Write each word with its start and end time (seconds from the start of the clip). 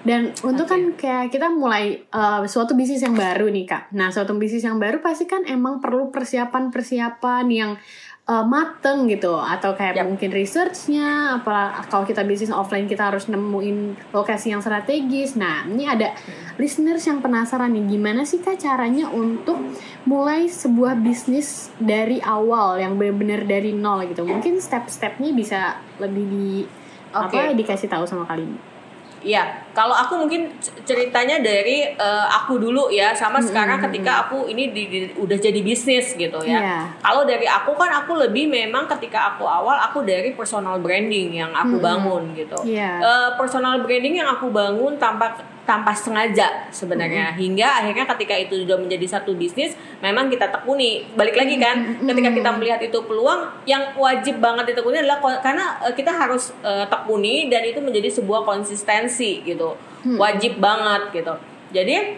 Dan 0.00 0.32
untuk 0.46 0.64
okay. 0.64 0.72
kan 0.72 0.82
kayak 0.96 1.26
kita 1.28 1.48
mulai 1.52 2.00
uh, 2.08 2.40
suatu 2.48 2.72
bisnis 2.72 3.04
yang 3.04 3.12
baru 3.12 3.52
nih 3.52 3.68
kak. 3.68 3.92
Nah 3.92 4.08
suatu 4.08 4.32
bisnis 4.36 4.64
yang 4.64 4.80
baru 4.80 5.04
pasti 5.04 5.28
kan 5.28 5.44
emang 5.44 5.78
perlu 5.84 6.08
persiapan-persiapan 6.08 7.44
yang 7.52 7.76
uh, 8.30 8.44
mateng 8.46 9.10
gitu 9.10 9.34
atau 9.34 9.74
kayak 9.74 9.98
yep. 9.98 10.06
mungkin 10.06 10.30
researchnya 10.30 11.40
apa 11.42 11.82
kalau 11.90 12.06
kita 12.06 12.22
bisnis 12.22 12.54
offline 12.54 12.86
kita 12.86 13.10
harus 13.10 13.26
nemuin 13.26 14.10
lokasi 14.14 14.54
yang 14.54 14.62
strategis 14.62 15.34
nah 15.34 15.66
ini 15.66 15.90
ada 15.90 16.14
hmm. 16.14 16.60
listeners 16.62 17.02
yang 17.10 17.18
penasaran 17.18 17.74
nih 17.74 17.98
gimana 17.98 18.22
sih 18.22 18.38
kak 18.38 18.62
caranya 18.62 19.10
untuk 19.10 19.58
mulai 20.06 20.46
sebuah 20.46 20.94
bisnis 21.02 21.74
dari 21.82 22.22
awal 22.22 22.78
yang 22.78 22.94
benar-benar 22.94 23.42
dari 23.42 23.74
nol 23.74 24.06
gitu 24.06 24.22
mungkin 24.22 24.62
step-stepnya 24.62 25.34
bisa 25.34 25.60
lebih 25.98 26.24
di 26.30 26.50
okay. 27.10 27.50
apa 27.50 27.58
dikasih 27.58 27.90
tahu 27.90 28.06
sama 28.06 28.24
kalian 28.30 28.70
Iya, 29.20 29.68
kalau 29.70 29.94
aku 29.94 30.26
mungkin 30.26 30.50
ceritanya 30.82 31.38
dari 31.38 31.94
uh, 31.94 32.26
aku 32.42 32.58
dulu 32.58 32.90
ya, 32.90 33.14
sama 33.14 33.38
hmm, 33.38 33.46
sekarang 33.46 33.78
ketika 33.86 34.26
aku 34.26 34.50
ini 34.50 34.74
di, 34.74 34.82
di, 34.90 34.98
udah 35.14 35.38
jadi 35.38 35.60
bisnis 35.62 36.18
gitu 36.18 36.42
ya. 36.42 36.58
Yeah. 36.58 36.82
Kalau 36.98 37.22
dari 37.22 37.46
aku 37.46 37.78
kan 37.78 37.90
aku 38.02 38.18
lebih 38.18 38.50
memang 38.50 38.90
ketika 38.98 39.34
aku 39.34 39.46
awal 39.46 39.78
aku 39.78 40.02
dari 40.02 40.34
personal 40.34 40.82
branding 40.82 41.38
yang 41.38 41.52
aku 41.54 41.78
hmm. 41.78 41.86
bangun 41.86 42.22
gitu. 42.34 42.58
Yeah. 42.66 42.78
Iya. 42.80 42.92
Uh, 43.04 43.30
personal 43.36 43.84
branding 43.84 44.24
yang 44.24 44.28
aku 44.32 44.48
bangun 44.48 44.96
tanpa 44.96 45.36
tanpa 45.68 45.92
sengaja 45.92 46.66
sebenarnya 46.72 47.30
hmm. 47.30 47.36
hingga 47.36 47.68
akhirnya 47.84 48.06
ketika 48.16 48.34
itu 48.34 48.64
sudah 48.64 48.80
menjadi 48.80 49.20
satu 49.20 49.36
bisnis 49.36 49.76
memang 50.00 50.32
kita 50.32 50.48
tekuni 50.48 51.06
balik 51.14 51.36
lagi 51.36 51.60
kan 51.60 52.00
hmm. 52.00 52.08
ketika 52.10 52.30
kita 52.32 52.50
melihat 52.56 52.80
itu 52.80 52.98
peluang 53.04 53.46
yang 53.68 53.92
wajib 53.94 54.40
banget 54.40 54.72
ditekuni 54.72 55.04
adalah 55.04 55.20
karena 55.38 55.78
uh, 55.84 55.92
kita 55.92 56.10
harus 56.10 56.50
uh, 56.64 56.88
tekuni 56.88 57.52
dan 57.52 57.62
itu 57.68 57.78
menjadi 57.78 58.08
sebuah 58.08 58.42
konsistensi 58.48 59.44
gitu 59.44 59.59
hmm. 59.68 60.16
wajib 60.16 60.58
banget 60.58 61.22
gitu 61.22 61.34
jadi 61.70 62.16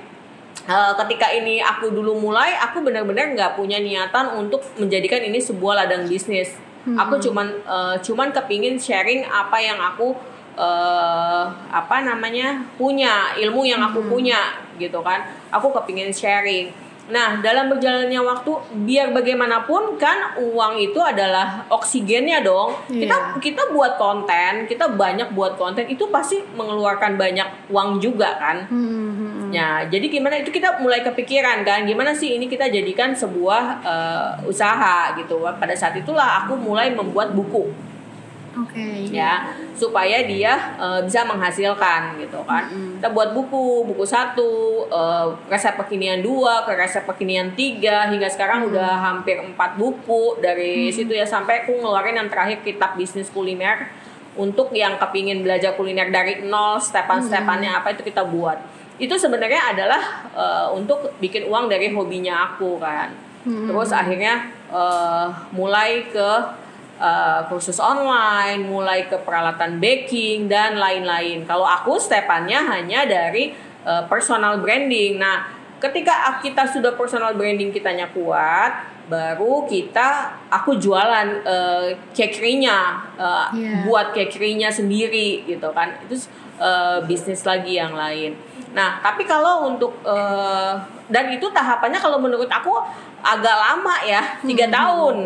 uh, 0.67 0.93
ketika 1.05 1.31
ini 1.33 1.61
aku 1.63 1.91
dulu 1.91 2.19
mulai 2.19 2.55
aku 2.59 2.83
benar-benar 2.83 3.35
nggak 3.35 3.53
punya 3.59 3.79
niatan 3.83 4.39
untuk 4.39 4.63
menjadikan 4.79 5.23
ini 5.23 5.39
sebuah 5.43 5.85
ladang 5.85 6.07
bisnis 6.07 6.55
hmm. 6.87 6.99
aku 6.99 7.19
cuman 7.23 7.49
uh, 7.67 7.97
cuman 8.03 8.31
kepingin 8.31 8.79
sharing 8.79 9.27
apa 9.27 9.59
yang 9.59 9.79
aku 9.79 10.15
uh, 10.57 11.45
apa 11.71 12.05
namanya 12.05 12.65
punya 12.77 13.37
ilmu 13.39 13.65
yang 13.65 13.81
aku 13.83 14.05
hmm. 14.05 14.11
punya 14.11 14.41
gitu 14.77 15.01
kan 15.05 15.27
aku 15.53 15.73
kepingin 15.81 16.13
sharing 16.13 16.73
nah 17.11 17.43
dalam 17.43 17.67
berjalannya 17.67 18.21
waktu 18.23 18.53
biar 18.87 19.11
bagaimanapun 19.11 19.99
kan 19.99 20.39
uang 20.39 20.79
itu 20.79 21.03
adalah 21.03 21.67
oksigennya 21.67 22.47
dong 22.47 22.79
yeah. 22.87 23.03
kita 23.03 23.17
kita 23.43 23.63
buat 23.75 23.99
konten 23.99 24.71
kita 24.71 24.87
banyak 24.95 25.35
buat 25.35 25.59
konten 25.59 25.91
itu 25.91 26.07
pasti 26.15 26.39
mengeluarkan 26.55 27.19
banyak 27.19 27.69
uang 27.75 27.99
juga 27.99 28.39
kan 28.39 28.71
hmm. 28.71 29.51
ya 29.51 29.83
jadi 29.91 30.07
gimana 30.07 30.39
itu 30.39 30.55
kita 30.55 30.79
mulai 30.79 31.03
kepikiran 31.03 31.67
kan 31.67 31.83
gimana 31.83 32.15
sih 32.15 32.39
ini 32.39 32.47
kita 32.47 32.71
jadikan 32.71 33.19
sebuah 33.19 33.63
uh, 33.83 34.31
usaha 34.47 35.19
gitu 35.19 35.43
pada 35.59 35.75
saat 35.75 35.99
itulah 35.99 36.47
aku 36.47 36.55
mulai 36.55 36.95
membuat 36.95 37.35
buku 37.35 37.92
Okay. 38.53 39.09
Ya, 39.09 39.57
supaya 39.73 40.29
dia 40.29 40.77
uh, 40.77 41.01
bisa 41.01 41.25
menghasilkan 41.25 42.21
gitu 42.21 42.45
kan. 42.45 42.69
Mm-hmm. 42.69 43.01
Kita 43.01 43.09
buat 43.09 43.33
buku, 43.33 43.89
buku 43.89 44.05
satu, 44.05 44.85
uh, 44.93 45.33
resep 45.49 45.73
kekinian 45.81 46.21
dua, 46.21 46.69
ke 46.69 46.77
resep 46.77 47.09
kekinian 47.09 47.57
tiga, 47.57 48.13
hingga 48.13 48.29
sekarang 48.29 48.69
mm-hmm. 48.69 48.77
udah 48.77 48.93
hampir 49.01 49.41
empat 49.41 49.81
buku 49.81 50.37
dari 50.45 50.89
mm-hmm. 50.89 50.95
situ 50.95 51.13
ya 51.17 51.25
sampai 51.25 51.65
aku 51.65 51.81
ngeluarin 51.81 52.21
yang 52.21 52.29
terakhir 52.29 52.61
kitab 52.61 52.93
bisnis 53.01 53.33
kuliner 53.33 53.89
untuk 54.37 54.73
yang 54.77 55.01
kepingin 55.01 55.41
belajar 55.41 55.73
kuliner 55.73 56.13
dari 56.13 56.45
nol, 56.45 56.77
stepan-stepannya 56.77 57.73
mm-hmm. 57.73 57.89
apa 57.89 57.97
itu 57.97 58.03
kita 58.05 58.21
buat. 58.29 58.61
Itu 59.01 59.17
sebenarnya 59.17 59.73
adalah 59.73 60.03
uh, 60.37 60.67
untuk 60.77 61.17
bikin 61.25 61.49
uang 61.49 61.73
dari 61.73 61.89
hobinya 61.89 62.53
aku 62.53 62.77
kan. 62.77 63.17
Mm-hmm. 63.49 63.67
Terus 63.73 63.91
akhirnya 63.97 64.35
uh, 64.69 65.33
mulai 65.57 66.05
ke 66.13 66.61
uh, 66.99 67.47
kursus 67.49 67.79
online, 67.79 68.67
mulai 68.67 69.07
ke 69.09 69.17
peralatan 69.23 69.79
baking 69.79 70.51
dan 70.51 70.77
lain-lain. 70.77 71.45
Kalau 71.47 71.65
aku 71.65 71.97
stepannya 71.97 72.59
hanya 72.69 73.07
dari 73.07 73.55
uh, 73.87 74.05
personal 74.11 74.59
branding. 74.61 75.21
Nah, 75.21 75.49
ketika 75.79 76.39
kita 76.43 76.69
sudah 76.69 76.95
personal 76.95 77.35
branding 77.35 77.75
kitanya 77.75 78.11
kuat, 78.11 78.93
baru 79.11 79.67
kita 79.67 80.41
aku 80.49 80.79
jualan 80.79 81.43
uh, 81.43 81.91
cakerinya, 82.15 83.03
uh, 83.19 83.47
yeah. 83.53 83.83
buat 83.85 84.15
cakerinya 84.15 84.71
sendiri 84.71 85.45
gitu 85.45 85.69
kan. 85.75 86.01
Itu 86.07 86.17
uh, 86.63 87.03
bisnis 87.05 87.43
lagi 87.43 87.77
yang 87.77 87.93
lain. 87.93 88.52
Nah, 88.73 89.01
tapi 89.05 89.29
kalau 89.29 89.69
untuk 89.69 89.93
uh, 90.05 90.81
dan 91.13 91.29
itu 91.29 91.45
tahapannya 91.53 92.01
kalau 92.01 92.17
menurut 92.17 92.49
aku 92.49 92.73
agak 93.23 93.55
lama 93.55 93.95
ya 94.03 94.41
tiga 94.43 94.67
hmm. 94.67 94.75
tahun. 94.75 95.17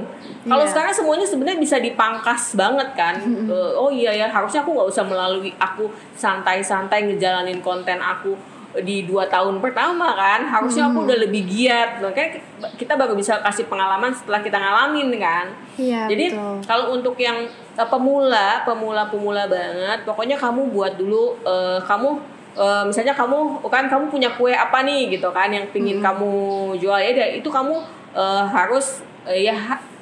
Kalau 0.47 0.62
yeah. 0.62 0.71
sekarang 0.71 0.93
semuanya 0.93 1.27
sebenarnya 1.27 1.59
bisa 1.59 1.77
dipangkas 1.79 2.59
banget 2.59 2.89
kan. 2.99 3.17
Uh, 3.47 3.73
oh 3.79 3.91
iya 3.91 4.12
ya 4.12 4.27
harusnya 4.27 4.67
aku 4.67 4.75
nggak 4.75 4.89
usah 4.91 5.05
melalui 5.07 5.55
aku 5.57 5.89
santai-santai 6.19 7.07
ngejalanin 7.07 7.62
konten 7.62 8.03
aku 8.03 8.34
di 8.77 9.09
dua 9.09 9.31
tahun 9.31 9.63
pertama 9.63 10.13
kan. 10.13 10.45
Harusnya 10.45 10.91
aku 10.91 11.07
udah 11.07 11.19
lebih 11.23 11.47
giat. 11.47 12.03
Makanya 12.03 12.43
kita 12.77 12.99
baru 12.99 13.17
bisa 13.17 13.41
kasih 13.41 13.71
pengalaman 13.71 14.11
setelah 14.13 14.43
kita 14.43 14.59
ngalamin 14.59 15.09
kan. 15.17 15.47
Iya, 15.78 16.11
jadi 16.11 16.34
kalau 16.67 16.99
untuk 16.99 17.15
yang 17.17 17.47
uh, 17.78 17.89
pemula 17.89 18.67
pemula 18.67 19.07
pemula 19.07 19.47
banget 19.47 20.03
pokoknya 20.03 20.37
kamu 20.37 20.73
buat 20.73 20.99
dulu 20.99 21.37
uh, 21.45 21.81
kamu 21.84 22.36
uh, 22.56 22.83
misalnya 22.89 23.12
kamu 23.12 23.62
kan 23.69 23.87
kamu 23.87 24.11
punya 24.11 24.33
kue 24.34 24.50
apa 24.50 24.83
nih 24.83 25.15
gitu 25.15 25.28
kan 25.31 25.53
yang 25.53 25.69
pingin 25.71 26.00
hmm. 26.00 26.06
kamu 26.06 26.33
jual. 26.81 26.99
Ya 26.99 27.12
itu 27.37 27.47
kamu 27.47 27.78
uh, 28.17 28.44
harus 28.49 29.05
uh, 29.28 29.37
ya 29.37 29.55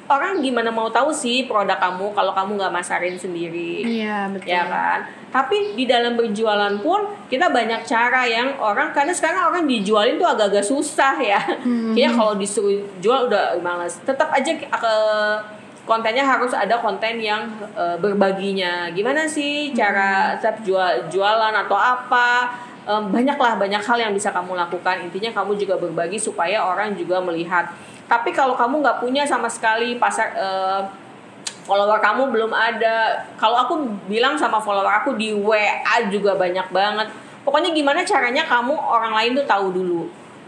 orang 0.05 0.37
gimana 0.41 0.69
mau 0.69 0.89
tahu 0.93 1.09
sih 1.09 1.49
produk 1.49 1.81
kamu 1.81 2.13
kalau 2.13 2.31
kamu 2.33 2.61
nggak 2.61 2.73
masarin 2.73 3.17
sendiri. 3.17 3.81
Iya 3.81 4.29
betul. 4.29 4.49
Ya 4.49 4.63
kan? 4.69 4.99
Tapi 5.33 5.75
di 5.75 5.83
dalam 5.89 6.15
berjualan 6.15 6.79
pun 6.79 7.11
kita 7.27 7.51
banyak 7.51 7.83
cara 7.83 8.23
yang 8.23 8.55
orang 8.61 8.95
karena 8.95 9.11
sekarang 9.11 9.51
orang 9.51 9.65
dijualin 9.67 10.15
tuh 10.15 10.29
agak-agak 10.29 10.63
susah 10.63 11.17
ya. 11.19 11.41
Hmm. 11.65 11.97
ya 11.97 12.13
kalau 12.13 12.37
disuruh 12.37 12.85
jual 13.01 13.27
udah 13.27 13.57
males. 13.59 13.97
Tetap 14.05 14.29
aja 14.31 14.51
ke 14.55 14.95
kontennya 15.85 16.25
harus 16.25 16.51
ada 16.51 16.81
konten 16.81 17.21
yang 17.21 17.45
uh, 17.77 17.95
berbaginya. 18.01 18.89
Gimana 18.91 19.29
sih 19.29 19.71
cara 19.71 20.35
hmm. 20.35 20.65
jual 20.65 20.91
jualan 21.13 21.53
atau 21.53 21.77
apa? 21.77 22.51
Um, 22.85 23.09
banyaklah 23.09 23.57
banyak 23.57 23.81
hal 23.81 23.97
yang 23.97 24.13
bisa 24.13 24.29
kamu 24.33 24.57
lakukan. 24.57 25.05
Intinya 25.05 25.41
kamu 25.41 25.57
juga 25.57 25.77
berbagi 25.77 26.17
supaya 26.21 26.61
orang 26.61 26.93
juga 26.97 27.21
melihat. 27.21 27.69
Tapi 28.05 28.29
kalau 28.29 28.53
kamu 28.53 28.85
nggak 28.85 29.01
punya 29.01 29.25
sama 29.25 29.49
sekali 29.49 29.97
pasar 29.97 30.37
uh, 30.37 30.81
follower 31.65 31.97
kamu 32.01 32.29
belum 32.29 32.51
ada. 32.53 33.25
Kalau 33.37 33.57
aku 33.65 33.73
bilang 34.05 34.37
sama 34.37 34.61
follower 34.61 35.05
aku 35.05 35.17
di 35.17 35.33
WA 35.33 35.97
juga 36.13 36.37
banyak 36.37 36.69
banget. 36.69 37.07
Pokoknya 37.41 37.73
gimana 37.73 38.01
caranya 38.01 38.45
kamu 38.45 38.73
orang 38.73 39.13
lain 39.13 39.31
tuh 39.37 39.45
tahu 39.45 39.69
dulu. 39.73 40.01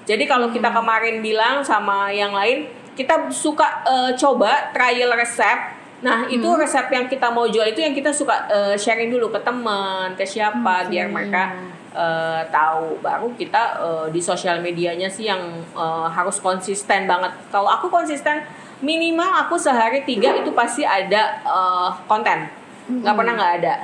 Jadi 0.05 0.23
kalau 0.29 0.49
kita 0.53 0.69
hmm. 0.69 0.77
kemarin 0.81 1.15
bilang 1.21 1.55
sama 1.65 2.09
yang 2.13 2.33
lain 2.33 2.69
kita 2.97 3.29
suka 3.29 3.85
uh, 3.85 4.11
coba 4.17 4.73
trial 4.73 5.13
resep 5.13 5.77
Nah, 5.97 6.29
itu 6.29 6.45
hmm. 6.45 6.61
resep 6.61 6.85
yang 6.93 7.09
kita 7.09 7.33
mau 7.33 7.49
jual 7.49 7.65
itu 7.73 7.81
yang 7.81 7.89
kita 7.89 8.13
suka 8.13 8.45
uh, 8.45 8.75
sharing 8.77 9.09
dulu 9.09 9.33
ke 9.33 9.41
teman, 9.41 10.13
ke 10.13 10.29
siapa 10.29 10.85
okay. 10.85 10.93
biar 10.93 11.09
mereka 11.09 11.57
uh, 11.89 12.45
tahu. 12.53 13.01
Baru 13.01 13.33
kita 13.33 13.81
uh, 13.81 14.05
di 14.13 14.21
sosial 14.21 14.61
medianya 14.61 15.09
sih 15.09 15.25
yang 15.25 15.41
uh, 15.73 16.05
harus 16.05 16.37
konsisten 16.37 17.09
banget. 17.09 17.33
Kalau 17.49 17.73
aku 17.73 17.89
konsisten 17.89 18.45
minimal 18.77 19.25
aku 19.41 19.57
sehari 19.57 20.05
tiga 20.05 20.37
itu 20.37 20.53
pasti 20.53 20.85
ada 20.85 21.41
uh, 21.41 21.89
konten. 22.05 22.45
Nggak 22.85 23.13
hmm. 23.13 23.17
pernah 23.17 23.33
nggak 23.33 23.53
ada. 23.65 23.75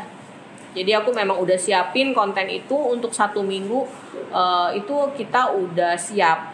Jadi 0.73 0.91
aku 0.93 1.09
memang 1.13 1.37
udah 1.41 1.57
siapin 1.57 2.13
konten 2.13 2.45
itu 2.49 2.73
untuk 2.73 3.09
satu 3.13 3.41
minggu 3.41 3.89
uh, 4.29 4.69
itu 4.73 4.93
kita 5.17 5.49
udah 5.49 5.97
siap 5.97 6.52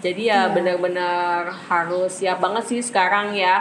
jadi 0.00 0.22
ya 0.22 0.32
yeah. 0.32 0.44
benar-benar 0.52 1.52
harus 1.68 2.08
siap 2.08 2.40
banget 2.40 2.64
sih 2.66 2.80
sekarang 2.80 3.36
ya. 3.36 3.60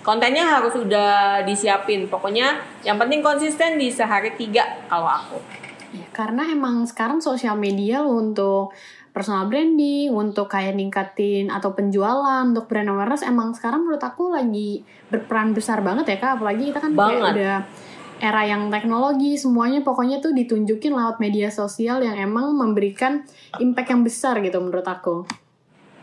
Kontennya 0.00 0.46
harus 0.46 0.72
udah 0.72 1.42
disiapin. 1.44 2.08
Pokoknya 2.08 2.56
yang 2.86 2.96
penting 2.96 3.20
konsisten 3.20 3.76
di 3.76 3.92
sehari 3.92 4.32
tiga 4.38 4.64
kalau 4.88 5.10
aku. 5.10 5.38
Ya, 5.92 6.06
karena 6.14 6.48
emang 6.48 6.88
sekarang 6.88 7.20
sosial 7.20 7.58
media 7.58 8.00
loh 8.00 8.18
untuk 8.22 8.72
personal 9.10 9.48
branding, 9.48 10.12
untuk 10.12 10.52
kayak 10.52 10.76
ningkatin 10.76 11.48
atau 11.48 11.72
penjualan, 11.72 12.44
untuk 12.46 12.68
brand 12.68 12.92
awareness 12.92 13.24
emang 13.24 13.56
sekarang 13.56 13.84
menurut 13.84 14.04
aku 14.04 14.28
lagi 14.32 14.84
berperan 15.08 15.56
besar 15.56 15.82
banget 15.82 16.16
ya 16.16 16.16
kak. 16.20 16.30
Apalagi 16.40 16.72
kita 16.72 16.80
kan 16.80 16.92
banget. 16.94 17.12
kayak 17.16 17.32
udah 17.34 17.56
era 18.16 18.42
yang 18.48 18.72
teknologi 18.72 19.36
semuanya 19.36 19.84
pokoknya 19.84 20.24
tuh 20.24 20.32
ditunjukin 20.32 20.96
lewat 20.96 21.20
media 21.20 21.52
sosial 21.52 22.00
yang 22.00 22.16
emang 22.16 22.56
memberikan 22.56 23.28
impact 23.60 23.88
yang 23.92 24.02
besar 24.06 24.40
gitu 24.40 24.56
menurut 24.62 24.86
aku. 24.86 25.45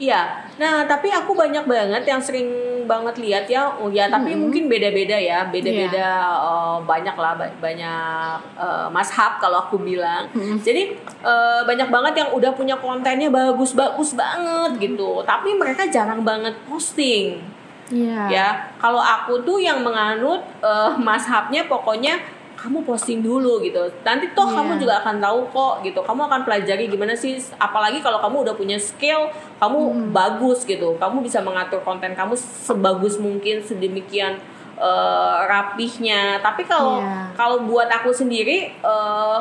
Iya. 0.03 0.21
Nah, 0.53 0.83
tapi 0.83 1.07
aku 1.09 1.31
banyak 1.33 1.63
banget 1.63 2.03
yang 2.03 2.19
sering 2.19 2.49
banget 2.83 3.15
lihat 3.15 3.45
ya. 3.47 3.71
Oh 3.79 3.87
ya, 3.87 4.05
tapi 4.05 4.35
Mm-mm. 4.35 4.41
mungkin 4.47 4.67
beda-beda 4.67 5.15
ya. 5.15 5.47
Beda-beda 5.47 5.95
Iya. 5.95 6.43
eh, 6.43 6.77
banyak 6.83 7.15
lah 7.15 7.33
ba- 7.33 7.55
banyak 7.57 8.35
eh, 8.59 8.87
mashab 8.91 9.39
kalau 9.39 9.63
aku 9.63 9.79
bilang. 9.79 10.27
Mm-mm. 10.35 10.59
Jadi 10.59 10.91
eh, 11.23 11.61
banyak 11.63 11.87
banget 11.87 12.13
yang 12.19 12.29
udah 12.31 12.51
punya 12.51 12.75
kontennya 12.75 13.31
bagus-bagus 13.31 14.13
banget 14.13 14.71
gitu. 14.77 15.23
Tapi 15.23 15.55
mereka 15.55 15.87
jarang 15.87 16.21
banget 16.21 16.53
posting. 16.67 17.39
Iya. 17.87 18.21
Ya, 18.27 18.47
kalau 18.77 18.99
aku 18.99 19.43
tuh 19.43 19.59
yang 19.59 19.79
menganut 19.79 20.43
eh, 20.59 20.91
mashabnya 20.99 21.63
pokoknya 21.65 22.19
kamu 22.63 22.79
posting 22.81 23.19
dulu 23.19 23.59
gitu. 23.59 23.83
Nanti 24.01 24.31
toh 24.31 24.47
Iya. 24.47 24.55
kamu 24.55 24.71
juga 24.79 25.03
akan 25.03 25.19
tahu 25.19 25.39
kok 25.51 25.73
gitu. 25.83 25.99
Kamu 25.99 26.21
akan 26.23 26.41
pelajari 26.41 26.87
gimana 26.87 27.11
sih 27.11 27.35
apalagi 27.59 27.99
kalau 27.99 28.17
kamu 28.17 28.47
udah 28.47 28.55
punya 28.55 28.79
skill, 28.79 29.27
kamu 29.59 29.79
Hmm. 29.83 30.03
bagus 30.09 30.63
gitu. 30.63 30.95
Kamu 30.95 31.19
bisa 31.19 31.43
mengatur 31.43 31.83
konten 31.83 32.15
kamu 32.15 32.39
sebagus 32.39 33.19
mungkin 33.19 33.59
sedemikian 33.59 34.39
eh, 34.73 35.37
rapihnya. 35.45 36.39
Tapi 36.39 36.63
kalau 36.63 36.97
Iya. 36.97 37.29
kalau 37.35 37.61
buat 37.61 37.85
aku 37.87 38.09
sendiri 38.09 38.71
eh, 38.73 39.37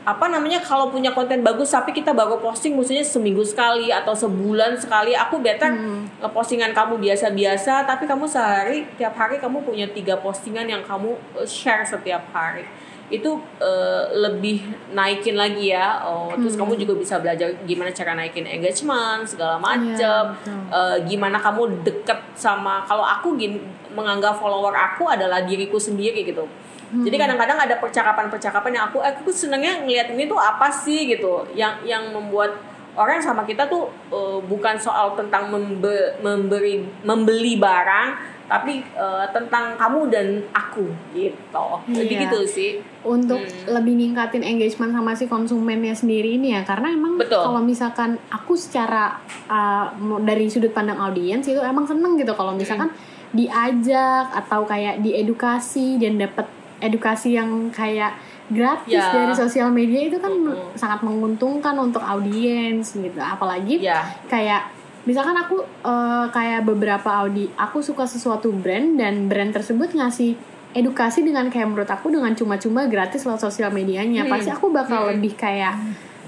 apa 0.00 0.32
namanya 0.32 0.64
kalau 0.64 0.88
punya 0.88 1.12
konten 1.12 1.44
bagus 1.44 1.76
tapi 1.76 1.92
kita 1.92 2.16
baru 2.16 2.40
posting 2.40 2.72
maksudnya 2.72 3.04
seminggu 3.04 3.44
sekali 3.44 3.92
atau 3.92 4.16
sebulan 4.16 4.80
sekali 4.80 5.12
aku 5.12 5.36
better 5.38 5.68
Hmm. 5.70 6.08
postingan 6.32 6.72
kamu 6.72 6.96
biasa-biasa 6.96 7.84
tapi 7.84 8.08
kamu 8.08 8.24
sehari 8.24 8.88
tiap 8.96 9.12
hari 9.12 9.36
kamu 9.36 9.60
punya 9.60 9.84
tiga 9.92 10.16
postingan 10.16 10.64
yang 10.64 10.80
kamu 10.80 11.12
eh, 11.36 11.44
share 11.44 11.84
setiap 11.84 12.24
hari 12.32 12.64
itu 13.10 13.26
eh, 13.60 14.04
lebih 14.16 14.62
naikin 14.94 15.34
lagi 15.36 15.74
ya 15.74 16.00
oh, 16.06 16.32
terus 16.32 16.56
Hmm. 16.56 16.64
kamu 16.64 16.80
juga 16.80 16.94
bisa 16.96 17.20
belajar 17.20 17.52
gimana 17.66 17.92
cara 17.92 18.16
naikin 18.16 18.46
engagement 18.46 19.26
segala 19.28 19.60
Iya, 19.60 20.32
betul. 20.32 20.58
Eh, 20.70 20.96
gimana 21.10 21.36
kamu 21.36 21.84
deket 21.84 22.20
sama 22.32 22.86
kalau 22.86 23.02
aku 23.02 23.36
gin, 23.36 23.60
menganggap 23.92 24.38
follower 24.38 24.72
aku 24.72 25.10
adalah 25.10 25.42
diriku 25.44 25.76
sendiri 25.76 26.24
gitu 26.24 26.46
Hmm. 26.90 27.06
jadi 27.06 27.16
kadang-kadang 27.16 27.58
ada 27.60 27.74
percakapan-percakapan 27.78 28.70
yang 28.72 28.84
aku 28.86 28.98
eh, 28.98 29.14
aku 29.14 29.30
senengnya 29.30 29.78
ngeliat 29.78 30.10
ini 30.10 30.26
tuh 30.26 30.36
apa 30.36 30.68
sih 30.68 31.06
gitu 31.06 31.46
yang 31.54 31.78
yang 31.82 32.10
membuat 32.10 32.58
orang 32.92 33.22
sama 33.22 33.42
kita 33.42 33.64
tuh 33.64 33.86
eh, 34.10 34.38
bukan 34.42 34.74
soal 34.76 35.14
tentang 35.14 35.48
membe- 35.48 36.18
memberi 36.18 36.82
membeli 37.00 37.54
barang 37.56 38.08
tapi 38.50 38.82
eh, 38.82 39.26
tentang 39.30 39.78
kamu 39.78 40.10
dan 40.10 40.26
aku 40.50 40.82
gitu 41.14 41.66
jadi 41.86 42.10
Iya. 42.10 42.22
gitu 42.26 42.38
sih 42.44 42.70
untuk 43.00 43.38
Hmm. 43.38 43.70
lebih 43.70 43.94
ningkatin 43.94 44.42
engagement 44.42 44.90
sama 44.90 45.14
si 45.14 45.24
konsumennya 45.24 45.94
sendiri 45.94 46.34
ini 46.34 46.52
ya 46.52 46.66
karena 46.66 46.90
emang 46.90 47.14
kalau 47.22 47.62
misalkan 47.62 48.18
aku 48.28 48.52
secara 48.52 49.22
uh, 49.46 49.94
dari 50.20 50.50
sudut 50.50 50.74
pandang 50.74 50.98
audiens 50.98 51.46
itu 51.46 51.56
emang 51.56 51.86
seneng 51.86 52.18
gitu 52.18 52.34
kalau 52.34 52.50
misalkan 52.52 52.90
diajak 53.30 54.26
atau 54.34 54.62
kayak 54.62 54.98
diedukasi 55.00 55.96
dan 55.96 56.18
dapat 56.18 56.50
edukasi 56.80 57.32
yang 57.32 57.68
kayak 57.70 58.16
gratis 58.48 58.98
Ya. 58.98 59.14
dari 59.14 59.30
sosial 59.32 59.70
media 59.70 60.02
itu 60.02 60.16
kan 60.16 60.28
Mm-mm. 60.28 60.74
sangat 60.74 61.00
menguntungkan 61.00 61.76
untuk 61.76 62.02
audiens 62.02 62.90
gitu 62.90 63.14
apalagi 63.16 63.78
ya 63.78 64.02
kayak 64.26 64.66
misalkan 65.00 65.32
aku 65.34 65.60
eh, 65.62 66.26
kayak 66.28 66.64
beberapa 66.64 67.08
audi 67.16 67.46
aku 67.54 67.78
suka 67.80 68.04
sesuatu 68.04 68.50
brand 68.50 68.96
dan 68.96 69.24
brand 69.26 69.48
tersebut 69.50 69.92
ngasih 69.92 70.34
edukasi 70.70 71.20
dengan 71.20 71.46
kayak 71.46 71.66
menurut 71.66 71.88
aku 71.88 72.08
dengan 72.08 72.30
cuma-cuma 72.32 72.84
gratis 72.84 73.22
lewat 73.22 73.40
sosial 73.40 73.70
medianya 73.70 74.22
Hmm. 74.22 74.30
pasti 74.30 74.50
aku 74.50 74.70
bakal 74.70 75.04
Hmm. 75.04 75.10
lebih 75.12 75.34
kayak 75.34 75.74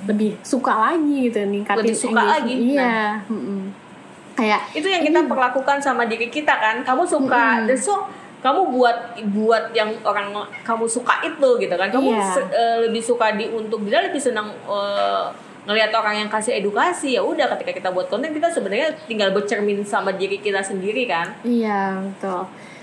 lebih 0.02 0.34
suka 0.42 0.74
lagi 0.74 1.28
gitu 1.28 1.42
ningkatin 1.44 1.78
Lebih 1.80 1.94
suka 1.96 2.10
engagement. 2.16 2.34
lagi, 2.34 2.54
iya 2.68 2.94
mm-mm. 3.24 3.60
kayak 4.32 4.60
itu 4.72 4.82
yang 4.84 5.02
kita 5.04 5.20
perlakukan 5.24 5.78
sama 5.78 6.02
diri 6.04 6.26
kita 6.26 6.50
kan 6.52 6.82
kamu 6.82 7.02
suka 7.04 7.42
Mm-mm. 7.56 7.66
dan 7.66 7.78
so 7.78 8.02
kamu 8.42 8.60
buat 8.68 8.96
buat 9.30 9.64
yang 9.70 9.94
orang 10.02 10.34
kamu 10.60 10.84
suka 10.84 11.22
itu 11.22 11.48
gitu 11.56 11.72
kan 11.72 11.88
kamu 11.88 12.10
Iya. 12.10 12.26
se- 12.28 12.50
eh, 12.50 12.76
lebih 12.82 12.98
suka 13.00 13.32
di 13.32 13.46
untuk 13.48 13.82
dia 13.82 14.02
lebih 14.02 14.18
senang 14.18 14.50
eh, 14.50 15.26
ngelihat 15.62 15.94
orang 15.94 16.16
yang 16.16 16.28
kasih 16.28 16.58
edukasi 16.58 17.14
ya 17.14 17.22
udah 17.22 17.46
ketika 17.54 17.70
kita 17.72 17.88
buat 17.88 18.06
konten 18.06 18.30
kita 18.30 18.50
sebenarnya 18.50 18.98
tinggal 19.06 19.30
bercermin 19.30 19.78
sama 19.82 20.10
diri 20.10 20.36
kita 20.36 20.58
sendiri 20.58 21.06
kan 21.06 21.30
iya 21.42 21.96
betul 21.96 22.42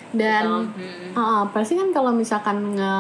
dan 0.10 0.44
Gitu. 0.72 0.80
Hmm. 0.80 1.12
Uh, 1.14 1.44
pasti 1.50 1.76
kan 1.76 1.92
kalau 1.92 2.10
misalkan 2.10 2.74
nge 2.74 2.96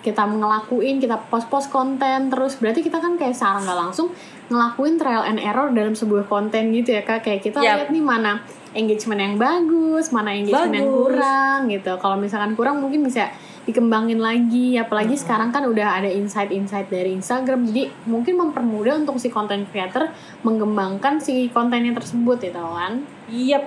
kita 0.00 0.24
ngelakuin 0.24 0.96
kita 0.96 1.20
post-post 1.28 1.68
konten 1.68 2.32
terus 2.32 2.56
berarti 2.56 2.80
kita 2.80 2.98
kan 2.98 3.20
kayak 3.20 3.36
secara 3.36 3.60
nggak 3.60 3.78
langsung 3.78 4.08
ngelakuin 4.50 4.98
trial 4.98 5.22
and 5.22 5.38
error 5.38 5.70
dalam 5.70 5.94
sebuah 5.94 6.26
konten 6.26 6.74
gitu 6.74 6.96
ya 6.96 7.06
kak. 7.06 7.22
Kayak 7.22 7.40
kita 7.46 7.58
Yap. 7.62 7.66
lihat 7.76 7.88
nih 7.94 8.04
mana 8.04 8.32
engagement 8.74 9.20
yang 9.22 9.34
bagus 9.38 10.10
mana 10.10 10.30
engagement 10.34 10.74
yang 10.74 10.88
Bagus. 10.90 10.98
kurang 11.06 11.58
gitu. 11.70 11.92
Kalau 12.00 12.16
misalkan 12.18 12.52
kurang 12.58 12.82
mungkin 12.82 13.06
bisa 13.06 13.30
dikembangin 13.68 14.18
lagi. 14.18 14.74
Apalagi 14.74 15.14
sekarang 15.14 15.54
kan 15.54 15.62
udah 15.68 16.02
ada 16.02 16.10
insight-insight 16.10 16.90
dari 16.90 17.14
Instagram. 17.14 17.68
Jadi 17.70 17.92
mungkin 18.10 18.40
mempermudah 18.40 18.98
untuk 18.98 19.22
si 19.22 19.30
content 19.30 19.68
creator 19.70 20.10
mengembangkan 20.42 21.22
si 21.22 21.46
kontennya 21.54 21.94
tersebut 21.94 22.42
gitu 22.42 22.58
kan? 22.58 23.06
Iya. 23.30 23.60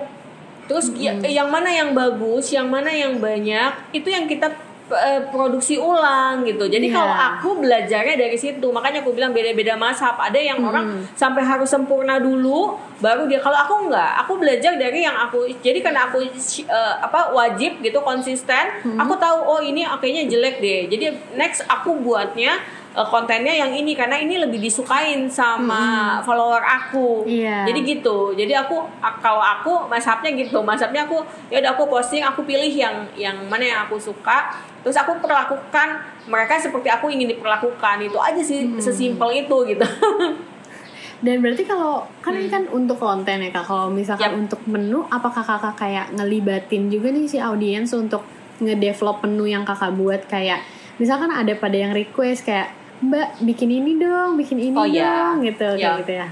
Terus 0.68 0.92
ya- 0.96 1.16
yang 1.20 1.48
mana 1.48 1.68
yang 1.68 1.92
bagus, 1.92 2.52
yang 2.52 2.68
mana 2.68 2.88
yang 2.88 3.20
banyak, 3.20 3.72
itu 3.92 4.08
yang 4.08 4.24
kita 4.24 4.48
eh, 4.48 4.73
produksi 5.32 5.80
ulang 5.80 6.44
gitu. 6.44 6.68
Jadi 6.68 6.92
Iya. 6.92 6.96
kalau 6.96 7.14
aku 7.14 7.48
belajarnya 7.64 8.20
dari 8.20 8.36
situ, 8.36 8.66
makanya 8.68 9.00
aku 9.00 9.16
bilang 9.16 9.32
beda-beda 9.32 9.80
mazhab. 9.80 10.20
Ada 10.20 10.36
yang 10.36 10.60
orang 10.60 11.08
sampai 11.16 11.40
harus 11.40 11.72
sempurna 11.72 12.20
dulu, 12.20 12.76
baru 13.00 13.24
dia. 13.24 13.40
Kalau 13.40 13.56
aku 13.56 13.74
enggak, 13.88 14.10
aku 14.20 14.32
belajar 14.36 14.76
dari 14.76 15.02
yang 15.08 15.16
aku. 15.16 15.48
Jadi 15.64 15.80
karena 15.80 16.12
aku 16.12 16.20
eh, 16.24 16.94
apa 17.00 17.32
wajib 17.32 17.80
gitu 17.80 18.04
konsisten, 18.04 18.84
aku 19.00 19.16
tahu 19.16 19.38
oh 19.40 19.60
ini 19.64 19.88
kayaknya 19.98 20.28
jelek 20.28 20.60
deh. 20.60 20.80
Jadi 20.92 21.04
next 21.32 21.64
aku 21.64 21.96
buatnya 21.96 22.60
eh, 22.94 23.06
kontennya 23.10 23.50
yang 23.50 23.74
ini 23.74 23.92
karena 23.98 24.16
ini 24.16 24.38
lebih 24.38 24.62
disukain 24.62 25.26
sama 25.26 26.18
follower 26.22 26.62
aku. 26.62 27.26
Iya. 27.26 27.66
Jadi 27.66 27.80
gitu. 27.84 28.32
Jadi 28.32 28.54
aku 28.54 28.86
kalau 29.18 29.42
aku 29.42 29.90
masapnya 29.90 30.30
gitu. 30.32 30.62
Masapnya 30.62 31.04
aku 31.04 31.20
ya 31.50 31.58
udah 31.60 31.74
aku 31.74 31.90
posting 31.90 32.22
aku 32.22 32.46
pilih 32.46 32.70
yang 32.70 33.04
yang 33.18 33.36
mana 33.50 33.64
yang 33.66 33.80
aku 33.84 33.98
suka. 33.98 34.54
Terus 34.80 34.96
aku 35.00 35.16
perlakukan 35.18 36.00
mereka 36.30 36.56
seperti 36.56 36.88
aku 36.88 37.10
ingin 37.10 37.34
diperlakukan. 37.36 38.04
Itu 38.06 38.16
aja 38.22 38.40
sih 38.40 38.78
sesimpel 38.80 39.44
itu 39.44 39.56
gitu. 39.74 39.84
Dan 41.24 41.40
berarti 41.40 41.64
kalau 41.64 42.04
kan 42.20 42.36
ini 42.36 42.52
kan 42.52 42.68
untuk 42.68 43.00
konten 43.00 43.40
ya 43.40 43.48
kak. 43.48 43.64
Kalau 43.64 43.88
misalkan 43.88 44.28
Yap. 44.28 44.40
untuk 44.44 44.60
menu, 44.68 45.08
apakah 45.08 45.40
kakak 45.40 45.80
kayak 45.80 46.12
ngelibatin 46.12 46.92
juga 46.92 47.08
nih 47.08 47.24
si 47.24 47.40
audiens 47.40 47.96
untuk 47.96 48.20
ngedevelop 48.60 49.24
menu 49.24 49.48
yang 49.48 49.64
kakak 49.64 49.96
buat? 49.96 50.28
Kayak 50.28 50.60
misalkan 51.00 51.32
ada 51.32 51.56
pada 51.56 51.80
yang 51.80 51.96
request 51.96 52.44
kayak 52.44 52.76
Mbak 53.02 53.42
bikin 53.42 53.70
ini 53.70 53.98
dong, 53.98 54.38
bikin 54.38 54.58
ini 54.62 54.76
Oh, 54.78 54.86
iya. 54.86 55.34
dong 55.34 55.42
gitu 55.42 55.66
Iya. 55.74 55.78
kayak 55.78 55.98
gitu 56.06 56.12
ya. 56.20 56.26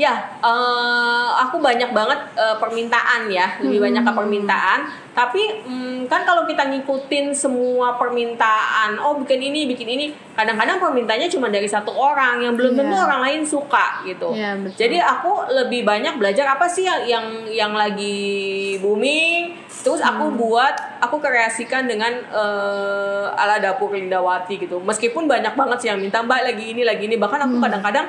Ya 0.00 0.16
eh, 0.40 1.28
aku 1.44 1.60
banyak 1.60 1.92
banget 1.92 2.20
eh, 2.40 2.56
permintaan 2.56 3.28
ya. 3.28 3.60
Lebih 3.60 3.84
banyak 3.84 4.02
ke 4.08 4.12
permintaan. 4.16 4.80
Tapi 5.12 5.42
mm, 5.68 6.08
kan 6.08 6.24
kalau 6.24 6.48
kita 6.48 6.64
ngikutin 6.70 7.36
semua 7.36 7.98
permintaan 8.00 8.96
oh 9.02 9.20
bikin 9.20 9.52
ini 9.52 9.68
bikin 9.68 9.88
ini 9.90 10.06
kadang-kadang 10.32 10.80
permintaannya 10.80 11.28
cuma 11.28 11.52
dari 11.52 11.68
satu 11.68 11.92
orang 11.92 12.40
yang 12.40 12.56
belum 12.56 12.78
tentu 12.78 12.96
orang 12.96 13.20
lain 13.28 13.42
suka 13.44 14.00
gitu. 14.08 14.32
Iya, 14.32 14.56
betul. 14.56 14.78
jadi 14.78 15.04
aku 15.04 15.50
lebih 15.52 15.84
banyak 15.84 16.16
belajar 16.16 16.56
apa 16.56 16.64
sih 16.70 16.88
yang 16.88 17.04
yang 17.04 17.26
yang 17.52 17.72
lagi 17.76 18.78
booming. 18.80 19.60
Terus 19.80 20.00
aku 20.04 20.32
buat 20.36 20.76
aku 21.02 21.20
kreasikan 21.20 21.84
dengan 21.90 22.12
eh, 22.30 23.26
ala 23.34 23.60
dapur 23.60 23.92
Lindawati 23.92 24.56
gitu. 24.62 24.80
Meskipun 24.80 25.28
banyak 25.28 25.52
banget 25.52 25.78
sih 25.84 25.88
yang 25.92 26.00
minta 26.00 26.24
mbak 26.24 26.46
lagi 26.48 26.72
ini 26.72 26.86
lagi 26.86 27.04
ini. 27.10 27.20
Bahkan 27.20 27.50
aku 27.50 27.56
kadang-kadang 27.60 28.06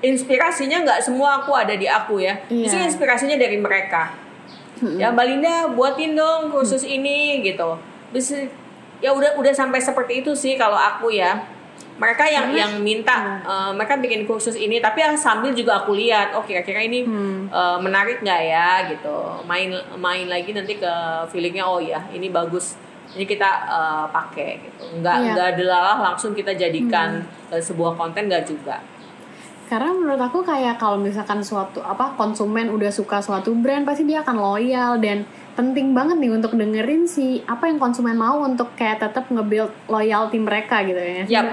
inspirasinya 0.00 0.82
nggak 0.82 1.00
semua 1.00 1.40
aku 1.40 1.52
ada 1.52 1.72
di 1.72 1.84
aku 1.84 2.18
ya. 2.18 2.36
Justru 2.46 2.80
inspirasinya 2.80 3.34
dari 3.34 3.56
mereka. 3.56 4.12
Ya 4.92 5.08
Mbak 5.08 5.26
Linda 5.26 5.54
buatin 5.70 6.12
dong 6.12 6.50
kursus 6.50 6.82
ini 6.82 7.40
gitu. 7.40 7.80
Bisa 8.10 8.44
ya 8.98 9.10
udah 9.10 9.36
udah 9.36 9.52
sampai 9.52 9.78
seperti 9.78 10.20
itu 10.20 10.32
sih 10.32 10.54
kalau 10.54 10.76
aku 10.76 11.08
ya. 11.10 11.40
Mereka 11.96 12.28
yang 12.28 12.52
Karena- 12.52 12.60
yang 12.60 12.72
minta 12.78 13.16
eh, 13.40 13.70
mereka 13.72 13.96
bikin 13.96 14.24
kursus 14.24 14.52
ini 14.54 14.76
tapi 14.78 15.00
yang 15.00 15.16
sambil 15.16 15.48
juga 15.50 15.80
aku 15.80 15.96
lihat 15.96 16.28
oh 16.30 16.44
kira-kira 16.44 16.80
ini 16.82 17.00
Hmm. 17.02 17.48
eh, 17.48 17.78
menarik 17.80 18.20
nggak 18.20 18.42
ya 18.42 18.68
gitu. 18.86 19.16
Main 19.44 19.72
main 19.96 20.28
lagi 20.28 20.52
nanti 20.52 20.76
ke 20.76 20.92
feelingnya 21.26 21.64
oh 21.64 21.80
ya 21.80 22.04
ini 22.10 22.28
bagus 22.28 22.76
ini 23.12 23.24
kita 23.24 23.48
eh, 23.64 24.04
pakai 24.10 24.50
gitu. 24.60 24.84
Nggak 25.00 25.16
Iya. 25.16 25.30
nggak 25.32 25.50
delalah 25.56 25.96
langsung 26.02 26.36
kita 26.36 26.52
jadikan 26.52 27.24
eh, 27.48 27.56
sebuah 27.58 27.96
konten 27.96 28.28
nggak 28.28 28.44
juga 28.44 28.76
Karena 29.66 29.90
menurut 29.90 30.22
aku 30.22 30.46
kayak 30.46 30.78
kalau 30.78 30.94
misalkan 30.94 31.42
suatu 31.42 31.82
apa 31.82 32.14
konsumen 32.14 32.70
udah 32.70 32.90
suka 32.94 33.18
suatu 33.18 33.50
brand 33.58 33.82
pasti 33.82 34.06
dia 34.06 34.22
akan 34.22 34.38
loyal 34.38 35.02
dan 35.02 35.26
penting 35.58 35.90
banget 35.90 36.22
nih 36.22 36.30
untuk 36.30 36.54
dengerin 36.54 37.10
si 37.10 37.42
apa 37.50 37.66
yang 37.66 37.82
konsumen 37.82 38.14
mau 38.14 38.46
untuk 38.46 38.78
kayak 38.78 39.02
tetap 39.02 39.26
nge-build 39.26 39.74
loyalty 39.90 40.38
mereka 40.38 40.86
gitu 40.86 41.02
ya. 41.02 41.24
Yap. 41.26 41.46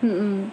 Mm-mm. 0.00 0.48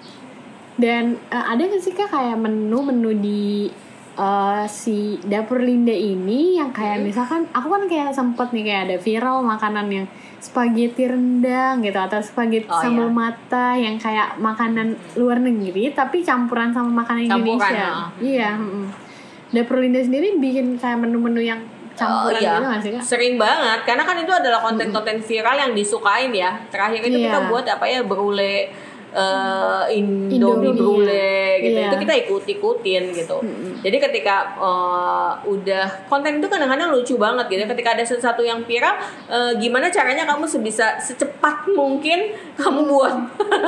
Dan 0.75 1.16
eh, 1.32 1.46
ada 1.48 1.62
nggak 1.62 1.80
sih 1.80 1.96
kak 1.96 2.12
kayak 2.12 2.36
menu-menu 2.36 3.12
di 3.16 3.72
uh, 4.15 4.63
si 4.65 4.98
dapur 5.22 5.60
Linda 5.60 5.91
ini 5.91 6.55
yang 6.55 6.70
kayak 6.70 6.98
Hmm. 6.98 7.05
misalkan 7.05 7.41
aku 7.50 7.67
kan 7.67 7.84
kayak 7.86 8.12
sempet 8.12 8.50
nih 8.50 8.63
kayak 8.63 8.82
ada 8.84 8.98
viral 8.98 9.38
makanan 9.41 9.88
yang 9.88 10.05
spaghetti 10.38 11.05
rendang 11.05 11.79
gitu 11.79 11.96
atau 11.96 12.20
spaghetti 12.20 12.67
Oh, 12.67 12.77
sambal 12.77 13.08
iya. 13.08 13.15
mata 13.15 13.67
yang 13.74 13.96
kayak 13.96 14.36
makanan 14.38 14.88
luar 15.13 15.38
negeri 15.38 15.89
tapi 15.89 16.20
campuran 16.20 16.70
sama 16.70 16.91
makanan 16.98 17.25
Campuran, 17.25 17.55
Indonesia. 17.55 17.88
ah. 17.88 18.08
Iya. 18.17 18.50
mm. 18.53 18.86
Dapur 19.51 19.77
Linda 19.77 20.00
sendiri 20.00 20.36
bikin 20.36 20.75
kayak 20.75 20.98
menu-menu 21.00 21.39
yang 21.39 21.62
campuran 21.93 22.34
Oh, 22.34 22.41
iya. 22.41 22.51
gitu 22.51 22.65
nggak 22.65 22.82
sih 22.82 22.91
kak? 22.91 23.03
Sering 23.05 23.34
banget 23.38 23.79
karena 23.84 24.01
kan 24.01 24.17
itu 24.17 24.32
adalah 24.32 24.60
konten-konten 24.60 25.22
viral 25.22 25.55
yang 25.55 25.72
disukain 25.72 26.34
ya. 26.34 26.58
Terakhir 26.67 27.01
itu 27.01 27.17
kita 27.22 27.39
Iya. 27.39 27.48
buat 27.48 27.65
apa 27.65 27.86
ya 27.86 28.01
berule 28.01 28.74
eh, 29.13 29.98
Indomie 29.98 30.41
Indomie, 30.41 30.74
brule 30.74 31.62
gitu. 31.62 31.77
iya. 31.77 31.89
Itu 31.89 31.98
kita 32.01 32.13
ikut-ikutin 32.25 33.03
gitu. 33.13 33.38
Jadi 33.86 33.98
ketika 34.01 34.36
eh, 34.58 35.32
udah 35.48 35.86
konten 36.10 36.41
itu 36.41 36.48
kadang-kadang 36.50 36.89
lucu 36.91 37.15
banget 37.15 37.46
gitu. 37.48 37.63
Ketika 37.70 37.93
ada 37.93 38.03
sesuatu 38.03 38.41
yang 38.41 38.65
viral, 38.65 38.98
eh, 39.29 39.51
gimana 39.62 39.93
caranya 39.93 40.25
kamu 40.25 40.50
sebisa 40.50 40.98
secepat 40.98 41.70
mungkin 41.72 42.34
kamu 42.58 42.89
buat. 42.89 43.15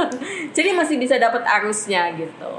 Jadi 0.58 0.70
masih 0.74 0.98
bisa 0.98 1.16
dapat 1.22 1.46
arusnya 1.46 2.12
gitu. 2.18 2.52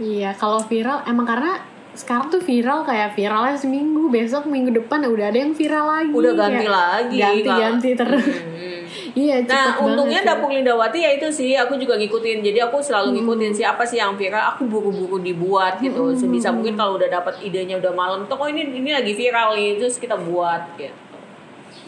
Iya, 0.00 0.32
kalau 0.40 0.64
viral 0.64 1.04
emang 1.04 1.28
karena 1.28 1.60
sekarang 1.92 2.32
tuh 2.32 2.40
viral 2.40 2.86
kayak 2.86 3.12
viralnya 3.18 3.58
seminggu, 3.58 4.08
besok 4.08 4.48
minggu 4.48 4.72
depan 4.72 5.04
udah 5.04 5.26
ada 5.28 5.38
yang 5.42 5.52
viral 5.52 5.84
lagi. 5.90 6.14
Udah 6.14 6.32
ganti 6.32 6.64
Kayak 6.64 6.72
lagi. 6.72 7.18
Ganti-ganti 7.18 7.90
terus. 7.98 8.24
Hmm. 8.24 8.69
Iya, 9.14 9.36
Nah, 9.42 9.80
untungnya 9.80 10.20
banget 10.20 10.26
sih. 10.26 10.28
Dapur 10.36 10.48
Lindawati 10.52 10.98
ya 11.02 11.10
itu 11.16 11.28
sih, 11.30 11.50
aku 11.54 11.74
juga 11.76 11.94
ngikutin. 11.96 12.38
Jadi 12.42 12.58
aku 12.60 12.78
Hmm. 12.78 12.86
selalu 12.86 13.08
ngikutin 13.20 13.52
siapa 13.52 13.82
sih 13.86 13.98
yang 13.98 14.14
viral, 14.14 14.54
aku 14.54 14.66
buru-buru 14.66 15.18
dibuat 15.18 15.78
gitu. 15.78 16.12
Sebisa 16.14 16.50
mungkin 16.50 16.76
kalau 16.76 16.98
udah 16.98 17.08
dapat 17.08 17.40
idenya 17.40 17.78
udah 17.78 17.92
malam, 17.92 18.26
tuh 18.28 18.36
oh 18.38 18.48
ini 18.48 18.66
ini 18.68 18.90
lagi 18.90 19.12
viral 19.14 19.54
nih, 19.56 19.80
terus 19.80 19.96
kita 19.96 20.14
buat 20.18 20.76
gitu. 20.76 20.94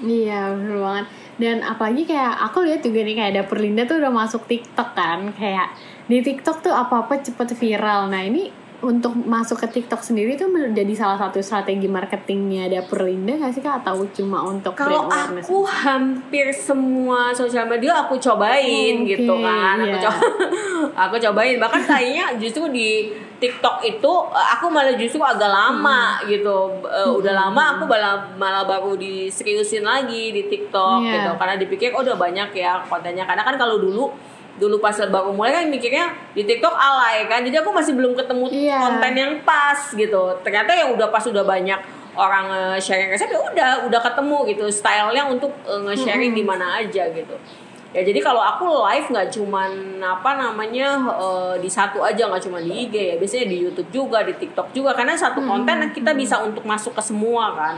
Iya, 0.03 0.51
bener 0.57 0.79
banget. 0.83 1.07
Dan 1.39 1.57
apalagi 1.63 2.03
kayak 2.05 2.35
aku 2.51 2.63
lihat 2.67 2.83
juga 2.83 3.01
nih 3.03 3.17
kayak 3.19 3.33
dapur 3.39 3.59
Linda 3.59 3.87
tuh 3.87 3.99
udah 4.03 4.13
masuk 4.13 4.47
TikTok 4.47 4.95
kan. 4.95 5.31
Kayak 5.35 5.75
di 6.11 6.19
TikTok 6.21 6.61
tuh 6.61 6.75
apa-apa 6.75 7.23
cepet 7.23 7.55
viral. 7.55 8.11
Nah, 8.11 8.23
ini 8.23 8.51
untuk 8.83 9.15
masuk 9.15 9.57
ke 9.57 9.69
TikTok 9.73 10.03
sendiri 10.03 10.35
tuh 10.35 10.47
menjadi 10.47 10.91
salah 10.93 11.15
satu 11.17 11.39
strategi 11.39 11.87
marketingnya 11.87 12.67
dapur 12.69 13.07
Linda 13.07 13.39
nggak 13.39 13.53
sih 13.53 13.63
kak? 13.63 13.81
Atau 13.81 14.03
cuma 14.11 14.43
untuk 14.43 14.75
Kalau 14.75 15.07
aku 15.07 15.63
hampir 15.63 16.51
semua 16.51 17.31
sosial 17.31 17.65
media 17.65 17.95
aku 17.97 18.19
cobain 18.19 19.07
Oke, 19.07 19.15
gitu 19.15 19.35
kan. 19.39 19.79
Aku 19.79 19.87
iya. 19.89 20.03
coba 20.03 20.23
aku 21.07 21.15
cobain 21.17 21.57
bahkan 21.57 21.81
kayaknya 21.81 22.25
justru 22.37 22.67
di 22.69 23.07
TikTok 23.39 23.83
itu 23.83 24.13
eh, 24.29 24.49
aku 24.53 24.67
malah 24.67 24.95
justru 24.95 25.19
agak 25.19 25.47
lama 25.47 26.19
Hmm. 26.19 26.27
gitu. 26.27 26.57
Eh, 26.83 27.09
Udah 27.09 27.35
lama 27.39 27.63
aku 27.75 27.87
malah 27.87 28.27
malah 28.35 28.63
baru 28.63 28.95
diseriusin 28.95 29.83
lagi 29.83 30.31
di 30.31 30.47
TikTok 30.47 30.99
Iya. 31.01 31.13
gitu 31.17 31.31
karena 31.39 31.55
dipikir 31.55 31.95
oh 31.95 32.03
udah 32.03 32.15
banyak 32.15 32.51
ya 32.53 32.83
kontennya. 32.85 33.23
Karena 33.23 33.43
kan 33.43 33.55
kalau 33.55 33.79
dulu 33.79 34.11
dulu 34.57 34.77
pas 34.79 34.93
baru 34.95 35.33
mulai 35.33 35.53
kan 35.55 35.65
mikirnya 35.67 36.13
di 36.33 36.43
TikTok 36.43 36.73
alay 36.73 37.25
kan. 37.25 37.41
Jadi 37.41 37.57
aku 37.57 37.71
masih 37.71 37.93
belum 37.93 38.13
ketemu 38.13 38.47
Iya. 38.49 38.79
konten 38.79 39.13
yang 39.15 39.33
pas 39.43 39.79
gitu. 39.89 40.23
Ternyata 40.41 40.71
yang 40.73 40.93
udah 40.93 41.09
pas 41.09 41.25
udah 41.25 41.43
banyak 41.43 41.81
orang 42.13 42.47
eh, 42.53 42.79
sharing 42.79 43.09
resep 43.09 43.25
ya 43.27 43.41
udah 43.41 43.71
udah 43.89 44.01
ketemu 44.03 44.39
gitu 44.47 44.65
stylenya 44.69 45.25
untuk 45.27 45.49
eh, 45.65 45.81
nge-sharing 45.81 46.33
di 46.33 46.45
mana 46.45 46.77
aja 46.77 47.09
gitu 47.09 47.33
ya 47.93 48.01
jadi 48.01 48.21
kalau 48.21 48.41
aku 48.41 48.69
live 48.69 49.09
nggak 49.09 49.29
cuman 49.33 49.71
apa 49.97 50.31
namanya 50.37 50.93
eh, 51.09 51.55
di 51.57 51.69
satu 51.69 52.05
aja 52.05 52.29
nggak 52.29 52.45
cuma 52.45 52.61
di 52.61 52.85
IG 52.85 52.95
ya 52.95 53.15
biasanya 53.17 53.47
di 53.49 53.57
YouTube 53.65 53.89
juga 53.89 54.21
di 54.21 54.37
TikTok 54.37 54.73
juga 54.73 54.93
karena 54.93 55.17
satu 55.17 55.41
konten 55.41 55.89
kita 55.89 56.13
bisa 56.13 56.37
untuk 56.41 56.65
masuk 56.65 56.93
ke 56.93 57.01
semua 57.01 57.53
kan 57.53 57.77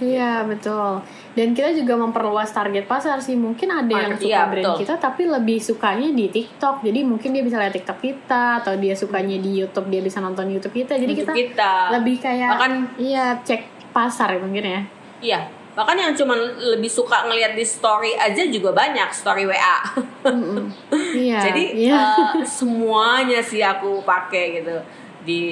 Iya 0.00 0.46
betul. 0.46 1.02
Dan 1.30 1.54
kita 1.54 1.70
juga 1.70 1.94
memperluas 1.94 2.50
target 2.50 2.90
pasar 2.90 3.22
sih. 3.22 3.38
Mungkin 3.38 3.70
ada 3.70 3.90
yang 3.90 4.14
suka 4.18 4.26
iya, 4.26 4.46
brand 4.50 4.66
betul. 4.74 4.78
kita 4.82 4.94
tapi 4.98 5.22
lebih 5.30 5.58
sukanya 5.62 6.08
di 6.10 6.26
TikTok. 6.26 6.82
Jadi 6.82 7.00
mungkin 7.06 7.30
dia 7.30 7.42
bisa 7.46 7.56
lihat 7.58 7.74
TikTok 7.74 7.98
kita 8.02 8.62
atau 8.64 8.74
dia 8.74 8.94
sukanya 8.98 9.38
di 9.38 9.62
YouTube 9.62 9.86
dia 9.88 10.02
bisa 10.02 10.18
nonton 10.18 10.50
YouTube 10.50 10.74
kita. 10.74 10.98
Jadi 10.98 11.12
kita, 11.14 11.32
kita. 11.32 11.72
lebih 11.94 12.16
kayak 12.18 12.50
Bahkan- 12.58 12.98
iya 12.98 13.38
cek 13.42 13.90
pasar 13.90 14.38
mungkin 14.38 14.64
ya. 14.64 14.80
iya 15.20 15.40
bahkan 15.70 15.94
yang 15.94 16.12
cuma 16.18 16.34
lebih 16.58 16.90
suka 16.90 17.30
ngelihat 17.30 17.54
di 17.54 17.62
story 17.62 18.18
aja 18.18 18.42
juga 18.50 18.74
banyak 18.74 19.06
story 19.14 19.46
WA 19.46 19.78
Mm-mm. 20.26 20.66
Iya. 21.24 21.38
Jadi 21.46 21.64
iya. 21.86 22.14
eh, 22.36 22.44
semuanya 22.46 23.38
sih 23.40 23.62
aku 23.62 24.02
pakai 24.02 24.60
gitu 24.60 24.76
di 25.20 25.42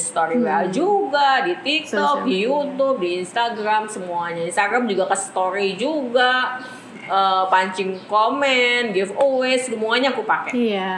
story 0.00 0.40
WA 0.40 0.64
juga, 0.72 1.44
di 1.44 1.52
TikTok, 1.60 2.24
Sosial 2.24 2.28
di. 2.28 2.36
YouTube, 2.48 2.96
di 3.04 3.10
Instagram 3.20 3.84
semuanya. 3.86 4.42
Instagram 4.48 4.88
juga 4.88 5.04
ke 5.12 5.16
story 5.16 5.76
juga, 5.76 6.60
eh, 7.04 7.44
pancing 7.52 8.08
komen, 8.08 8.96
giveaway 8.96 9.60
semuanya 9.60 10.16
aku 10.16 10.24
pakai. 10.24 10.52
Iya. 10.56 10.94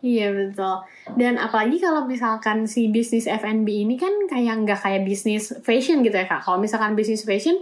Iya 0.00 0.32
betul. 0.32 0.76
Dan 1.20 1.36
apalagi 1.36 1.76
kalau 1.76 2.08
misalkan 2.08 2.64
si 2.64 2.88
bisnis 2.88 3.28
F&B 3.28 3.84
ini 3.84 4.00
kan 4.00 4.10
kayak 4.32 4.64
nggak 4.64 4.80
kayak 4.80 5.04
bisnis 5.04 5.52
fashion 5.60 6.00
gitu 6.00 6.16
ya 6.16 6.24
kak. 6.24 6.40
Kalau 6.40 6.56
misalkan 6.56 6.96
bisnis 6.96 7.20
fashion 7.28 7.60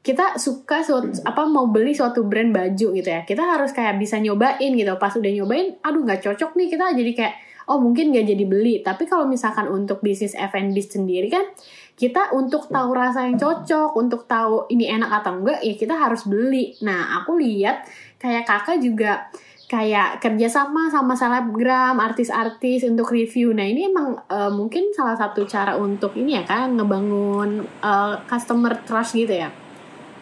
kita 0.00 0.36
suka 0.40 0.84
suatu, 0.84 1.08
apa 1.24 1.44
mau 1.48 1.68
beli 1.68 1.96
suatu 1.96 2.24
brand 2.28 2.52
baju 2.52 2.86
gitu 2.92 3.08
ya. 3.08 3.24
Kita 3.24 3.44
harus 3.44 3.72
kayak 3.72 3.96
bisa 3.96 4.20
nyobain 4.20 4.76
gitu. 4.76 4.92
Pas 5.00 5.12
udah 5.16 5.32
nyobain, 5.32 5.80
aduh 5.80 6.04
nggak 6.04 6.20
cocok 6.20 6.52
nih 6.56 6.68
kita 6.68 6.84
jadi 6.92 7.12
kayak 7.16 7.34
oh 7.70 7.78
mungkin 7.78 8.10
nggak 8.10 8.26
jadi 8.26 8.44
beli. 8.44 8.74
Tapi 8.82 9.06
kalau 9.06 9.30
misalkan 9.30 9.70
untuk 9.70 10.02
bisnis 10.02 10.34
F&B 10.34 10.74
sendiri 10.82 11.30
kan 11.30 11.46
kita 11.94 12.34
untuk 12.34 12.66
tahu 12.66 12.90
rasa 12.90 13.30
yang 13.30 13.38
cocok, 13.38 13.94
untuk 13.94 14.26
tahu 14.26 14.66
ini 14.74 14.90
enak 14.90 15.22
atau 15.22 15.38
enggak 15.38 15.62
ya 15.62 15.74
kita 15.78 15.94
harus 15.94 16.26
beli. 16.26 16.74
Nah 16.82 17.22
aku 17.22 17.38
lihat 17.38 17.86
kayak 18.18 18.42
kakak 18.48 18.82
juga 18.82 19.30
kayak 19.70 20.18
kerjasama 20.18 20.90
sama 20.90 21.14
selebgram, 21.14 22.02
artis-artis 22.02 22.82
untuk 22.82 23.14
review. 23.14 23.54
Nah 23.54 23.62
ini 23.62 23.86
emang 23.86 24.18
eh, 24.26 24.50
mungkin 24.50 24.90
salah 24.90 25.14
satu 25.14 25.46
cara 25.46 25.78
untuk 25.78 26.18
ini 26.18 26.34
ya 26.34 26.42
kan 26.42 26.74
ngebangun 26.74 27.62
eh, 27.62 28.14
customer 28.26 28.82
trust 28.82 29.14
gitu 29.14 29.46
ya. 29.46 29.69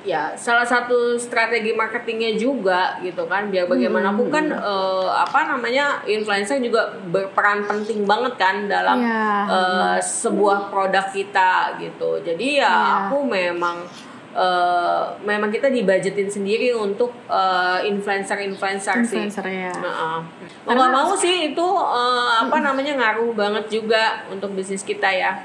Ya, 0.07 0.31
salah 0.39 0.63
satu 0.63 1.19
strategi 1.19 1.75
marketingnya 1.75 2.39
juga 2.39 3.03
gitu 3.03 3.27
kan. 3.27 3.51
Biar 3.51 3.67
bagaimanapun 3.67 4.31
kan 4.31 4.47
eh, 4.47 5.09
apa 5.11 5.51
namanya 5.51 6.07
influencer 6.07 6.63
juga 6.63 6.95
berperan 7.03 7.67
penting 7.67 8.07
banget 8.07 8.39
kan 8.39 8.71
dalam 8.71 9.03
Iya. 9.03 9.27
eh, 9.51 9.99
sebuah 9.99 10.71
produk 10.71 11.03
kita 11.11 11.75
gitu. 11.79 12.23
Jadi 12.23 12.63
ya 12.63 12.71
Iya. 12.71 12.95
aku 13.05 13.27
memang 13.27 13.83
eh, 14.29 15.05
memang 15.27 15.51
kita 15.51 15.67
dibajetin 15.67 16.31
sendiri 16.31 16.71
untuk 16.71 17.11
eh, 17.27 17.91
influencer-influencer 17.91 19.03
sih. 19.03 19.19
Influencer 19.19 19.47
ya. 19.51 19.75
Nah, 19.75 20.23
mau 20.63 20.79
nggak 20.79 20.91
mau 20.95 21.11
sih 21.19 21.51
itu 21.51 21.67
eh, 21.75 22.31
apa 22.39 22.63
namanya 22.63 22.95
ngaruh 22.95 23.35
banget 23.35 23.67
juga 23.69 24.23
untuk 24.31 24.55
bisnis 24.55 24.87
kita 24.87 25.11
ya. 25.11 25.43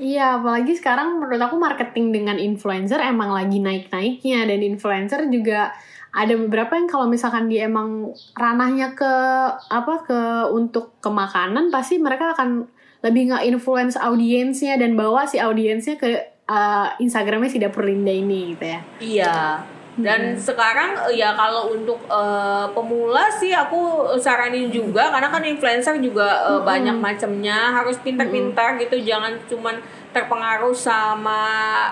Iya, 0.00 0.40
apalagi 0.40 0.72
sekarang 0.76 1.20
menurut 1.20 1.40
aku 1.40 1.56
marketing 1.60 2.12
dengan 2.16 2.36
influencer 2.40 2.98
emang 3.00 3.32
lagi 3.32 3.60
naik-naiknya 3.60 4.48
dan 4.48 4.60
influencer 4.64 5.28
juga 5.28 5.72
ada 6.12 6.36
beberapa 6.36 6.76
yang 6.76 6.88
kalau 6.88 7.08
misalkan 7.08 7.48
dia 7.48 7.68
emang 7.68 8.12
ranahnya 8.36 8.92
ke 8.92 9.12
apa 9.72 10.04
ke 10.04 10.20
untuk 10.52 10.92
ke 11.00 11.08
makanan 11.08 11.72
pasti 11.72 11.96
mereka 11.96 12.36
akan 12.36 12.68
lebih 13.00 13.32
nggak 13.32 13.44
influence 13.48 13.96
audiensnya 13.96 14.76
dan 14.76 14.94
bawa 14.94 15.24
si 15.24 15.40
audiensnya 15.40 15.96
ke 15.96 16.08
uh, 16.46 16.94
Instagramnya 17.00 17.50
si 17.50 17.58
dapur 17.58 17.88
Linda 17.88 18.12
ini 18.12 18.54
gitu 18.54 18.64
ya. 18.64 18.80
Iya. 19.00 19.36
Dan 19.92 20.32
sekarang 20.40 20.96
eh, 21.04 21.20
ya 21.20 21.36
kalau 21.36 21.68
untuk 21.68 22.00
eh, 22.06 22.66
pemula 22.72 23.28
sih 23.28 23.52
aku 23.52 23.80
saranin 24.16 24.72
juga 24.72 25.12
karena 25.12 25.28
kan 25.28 25.44
influencer 25.44 26.00
juga 26.00 26.48
eh, 26.48 26.60
banyak 26.64 26.96
macamnya 26.96 27.76
harus 27.76 28.00
pintar-pintar 28.00 28.80
gitu 28.80 28.96
jangan 28.98 29.36
cuman 29.44 29.76
terpengaruh 30.10 30.72
sama 30.72 31.40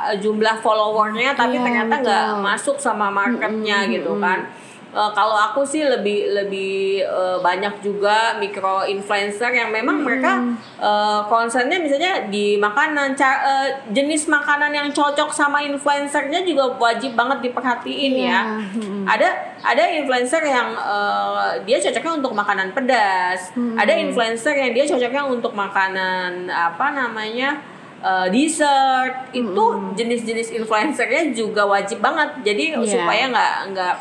eh, 0.09 0.17
jumlah 0.17 0.61
followernya 0.61 1.37
tapi 1.37 1.57
Iya, 1.57 1.65
ternyata 1.65 1.95
nggak 2.01 2.25
masuk 2.41 2.77
sama 2.77 3.13
marketnya 3.13 3.85
gitu 3.93 4.17
kan. 4.17 4.49
Eh, 4.91 5.11
kalau 5.13 5.39
aku 5.39 5.63
sih 5.63 5.87
lebih 5.87 6.35
lebih 6.35 6.75
eh, 7.01 7.39
banyak 7.39 7.79
juga 7.79 8.35
micro 8.37 8.83
influencer 8.85 9.47
yang 9.51 9.71
memang 9.71 10.03
mereka 10.03 10.43
eh, 10.77 11.21
concernnya 11.25 11.79
misalnya 11.79 12.27
di 12.27 12.59
makanan 12.59 13.15
ca- 13.15 13.39
eh, 13.41 13.69
jenis 13.89 14.27
makanan 14.27 14.71
yang 14.71 14.89
cocok 14.91 15.31
sama 15.31 15.63
influencernya 15.63 16.43
juga 16.43 16.75
wajib 16.77 17.15
banget 17.15 17.39
diperhatiin 17.41 18.13
Iya, 18.13 18.27
ya. 18.27 18.41
Mm-mm. 18.51 19.07
ada 19.07 19.29
ada 19.63 19.85
influencer 19.93 20.43
yang 20.43 20.75
eh, 20.75 21.51
dia 21.63 21.79
cocoknya 21.81 22.13
untuk 22.17 22.33
makanan 22.33 22.69
pedas. 22.73 23.55
Ada 23.55 23.95
influencer 23.95 24.53
yang 24.53 24.73
dia 24.73 24.85
cocoknya 24.85 25.23
untuk 25.25 25.55
makanan 25.55 26.51
apa 26.51 26.87
namanya 26.91 27.63
eh, 28.03 28.27
dessert. 28.29 29.31
Itu 29.31 29.65
jenis-jenis 29.95 30.51
influencernya 30.53 31.31
juga 31.31 31.63
wajib 31.65 32.03
banget. 32.03 32.43
Jadi 32.43 32.75
Iya. 32.75 32.83
supaya 32.83 33.25
nggak 33.31 33.55
nggak 33.71 33.95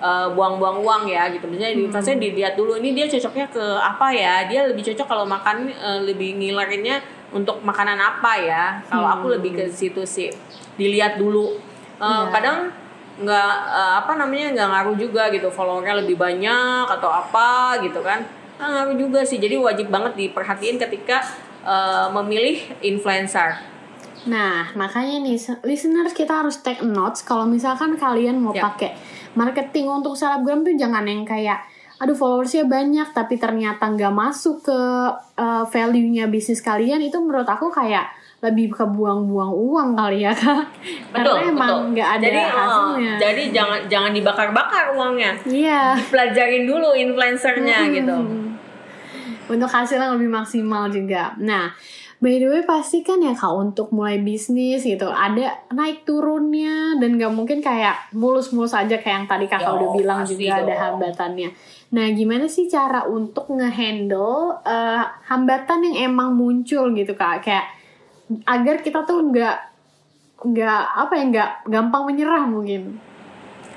uh, 0.00 0.28
buang-buang 0.32 0.82
uang 0.82 1.02
ya 1.08 1.28
gitu. 1.32 1.46
Misalnya 1.48 1.72
hmm. 1.92 2.20
di 2.20 2.28
dilihat 2.30 2.54
dulu 2.56 2.76
ini 2.80 2.92
dia 2.96 3.06
cocoknya 3.08 3.46
ke 3.50 3.64
apa 3.80 4.08
ya? 4.12 4.34
Dia 4.48 4.68
lebih 4.68 4.82
cocok 4.92 5.06
kalau 5.06 5.24
makan 5.24 5.70
uh, 5.72 6.00
lebih 6.04 6.36
ngilerinnya 6.36 7.00
untuk 7.32 7.60
makanan 7.62 7.98
apa 8.00 8.32
ya? 8.40 8.64
Kalau 8.88 9.08
hmm. 9.08 9.14
aku 9.20 9.26
lebih 9.38 9.50
ke 9.56 9.64
situ 9.70 10.02
sih 10.04 10.30
dilihat 10.76 11.16
dulu. 11.20 11.56
Uh, 11.96 12.04
yeah. 12.04 12.24
kadang 12.28 12.58
nggak 13.16 13.52
uh, 13.72 13.92
apa 14.04 14.12
namanya 14.20 14.52
nggak 14.52 14.68
ngaruh 14.68 14.96
juga 15.00 15.32
gitu 15.32 15.48
followernya 15.48 16.04
lebih 16.04 16.20
banyak 16.20 16.84
atau 16.84 17.08
apa 17.08 17.80
gitu 17.80 18.04
kan. 18.04 18.24
Nah, 18.56 18.84
ngaruh 18.84 18.96
juga 18.96 19.20
sih. 19.24 19.40
Jadi 19.40 19.56
wajib 19.56 19.88
banget 19.88 20.16
diperhatiin 20.16 20.76
ketika 20.76 21.24
uh, 21.64 22.08
memilih 22.12 22.60
influencer 22.84 23.75
Nah, 24.26 24.74
makanya 24.74 25.22
nih 25.22 25.38
listeners 25.62 26.10
kita 26.10 26.42
harus 26.42 26.58
take 26.60 26.82
notes. 26.82 27.22
Kalau 27.22 27.46
misalkan 27.46 27.94
kalian 27.94 28.42
mau 28.42 28.52
yep. 28.52 28.74
pakai 28.74 28.98
marketing 29.38 29.86
untuk 29.86 30.18
selebgram 30.18 30.66
tuh 30.66 30.74
jangan 30.74 31.06
yang 31.06 31.22
kayak 31.22 31.62
aduh 31.96 32.12
followersnya 32.12 32.68
banyak 32.68 33.08
tapi 33.16 33.40
ternyata 33.40 33.88
nggak 33.88 34.12
masuk 34.12 34.60
ke 34.68 34.80
uh, 35.38 35.64
value-nya 35.64 36.26
bisnis 36.26 36.60
kalian. 36.60 37.00
Itu 37.00 37.22
menurut 37.22 37.46
aku 37.46 37.70
kayak 37.70 38.10
lebih 38.44 38.68
kebuang-buang 38.76 39.52
uang 39.54 39.88
kali 39.96 40.28
ya 40.28 40.34
kak. 40.36 40.68
Betul, 41.14 41.40
karena 41.40 41.40
emang 41.48 41.72
nggak 41.96 42.10
ada 42.20 42.26
jadi, 42.26 42.40
oh, 42.44 42.52
hasilnya. 42.52 43.14
uh, 43.16 43.20
jadi 43.22 43.42
jangan 43.48 43.80
jangan 43.88 44.10
dibakar-bakar 44.12 44.84
uangnya. 44.92 45.32
Iya. 45.48 45.96
Pelajarin 46.12 46.64
dulu 46.68 46.92
influencernya 46.92 47.78
hmm. 47.80 47.92
gitu. 47.96 48.16
Untuk 49.46 49.70
hasil 49.70 49.96
yang 50.02 50.18
lebih 50.18 50.28
maksimal 50.28 50.90
juga. 50.90 51.32
Nah 51.38 51.70
By 52.16 52.40
the 52.40 52.48
way 52.48 52.64
pasti 52.64 53.04
kan 53.04 53.20
ya 53.20 53.36
kak 53.36 53.52
untuk 53.52 53.92
mulai 53.92 54.16
bisnis 54.24 54.88
gitu 54.88 55.12
ada 55.12 55.68
naik 55.68 56.08
turunnya 56.08 56.96
dan 56.96 57.20
gak 57.20 57.28
mungkin 57.28 57.60
kayak 57.60 58.08
mulus-mulus 58.16 58.72
aja 58.72 58.96
kayak 58.96 59.16
yang 59.20 59.28
tadi 59.28 59.44
kakak 59.44 59.68
Yo, 59.68 59.76
udah 59.76 59.90
bilang 59.92 60.20
juga 60.24 60.56
dong. 60.56 60.64
ada 60.64 60.74
hambatannya. 60.80 61.48
Nah 61.92 62.06
gimana 62.16 62.48
sih 62.48 62.72
cara 62.72 63.04
untuk 63.04 63.52
ngehandle 63.52 64.64
uh, 64.64 65.04
hambatan 65.28 65.92
yang 65.92 66.08
emang 66.08 66.32
muncul 66.32 66.88
gitu 66.96 67.12
kak 67.12 67.44
kayak 67.44 67.68
agar 68.48 68.80
kita 68.80 69.04
tuh 69.04 69.20
nggak 69.20 69.56
nggak 70.40 70.82
apa 70.96 71.12
ya 71.20 71.24
nggak 71.28 71.50
gampang 71.68 72.02
menyerah 72.08 72.48
mungkin. 72.48 72.96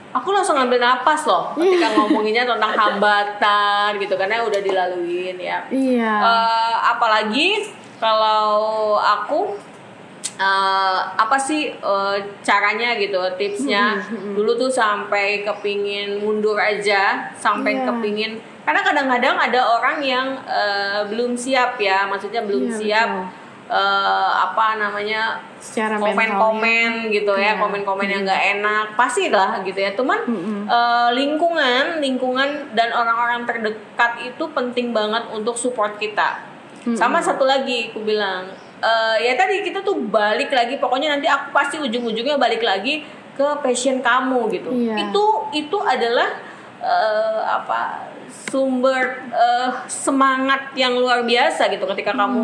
Aku 0.10 0.34
langsung 0.34 0.58
ngambil 0.58 0.80
napas 0.80 1.28
loh 1.28 1.54
ketika 1.60 1.92
ngomonginnya 2.00 2.48
tentang 2.48 2.72
hambatan 2.72 4.00
gitu 4.00 4.16
karena 4.16 4.48
udah 4.48 4.62
dilaluin 4.64 5.38
ya. 5.38 5.60
Iya. 5.70 6.14
Uh, 6.24 6.76
apalagi 6.96 7.68
kalau 8.00 8.96
aku 8.98 9.60
uh, 10.40 11.00
apa 11.20 11.38
sih 11.38 11.76
uh, 11.84 12.18
caranya 12.42 12.96
gitu 12.96 13.20
tipsnya? 13.36 14.00
Dulu 14.10 14.56
tuh 14.56 14.72
sampai 14.72 15.44
kepingin 15.44 16.24
mundur 16.24 16.56
aja 16.58 17.30
sampai 17.36 17.78
yeah. 17.78 17.86
kepingin 17.92 18.32
karena 18.64 18.82
kadang-kadang 18.86 19.36
ada 19.36 19.62
orang 19.66 19.98
yang 20.04 20.28
uh, 20.46 21.02
belum 21.10 21.34
siap 21.34 21.82
ya 21.82 22.06
maksudnya 22.06 22.46
belum 22.46 22.70
yeah, 22.70 22.78
siap 22.78 23.10
uh, 23.70 24.32
apa 24.46 24.78
namanya 24.78 25.42
komen-komen 25.98 27.10
gitu 27.10 27.34
ya 27.34 27.54
iya. 27.54 27.60
komen-komen 27.60 28.08
yang 28.08 28.22
nggak 28.26 28.44
enak 28.60 28.86
pasti 28.98 29.30
lah 29.30 29.62
gitu 29.66 29.80
ya. 29.80 29.94
Cuman 29.94 30.20
mm-hmm. 30.26 30.62
uh, 30.66 31.10
lingkungan 31.14 32.02
lingkungan 32.02 32.74
dan 32.74 32.94
orang-orang 32.94 33.46
terdekat 33.46 34.12
itu 34.26 34.44
penting 34.54 34.94
banget 34.94 35.30
untuk 35.34 35.58
support 35.58 35.98
kita 36.02 36.49
Hmm. 36.86 36.96
Sama 36.96 37.20
satu 37.20 37.44
lagi 37.44 37.92
aku 37.92 38.04
bilang, 38.04 38.52
uh, 38.80 39.18
ya 39.20 39.36
tadi 39.36 39.64
kita 39.64 39.84
tuh 39.84 40.00
balik 40.08 40.52
lagi 40.52 40.80
pokoknya 40.80 41.20
nanti 41.20 41.28
aku 41.28 41.52
pasti 41.52 41.76
ujung-ujungnya 41.80 42.40
balik 42.40 42.64
lagi 42.64 43.04
ke 43.36 43.48
passion 43.64 44.04
kamu 44.04 44.52
gitu. 44.52 44.70
Yeah. 44.72 45.10
Itu 45.10 45.52
itu 45.56 45.78
adalah 45.80 46.40
uh, 46.84 47.42
apa 47.60 48.12
sumber 48.30 49.26
uh, 49.34 49.88
semangat 49.90 50.74
yang 50.78 50.98
luar 50.98 51.26
biasa 51.26 51.70
gitu 51.72 51.86
ketika 51.96 52.14
kamu 52.14 52.42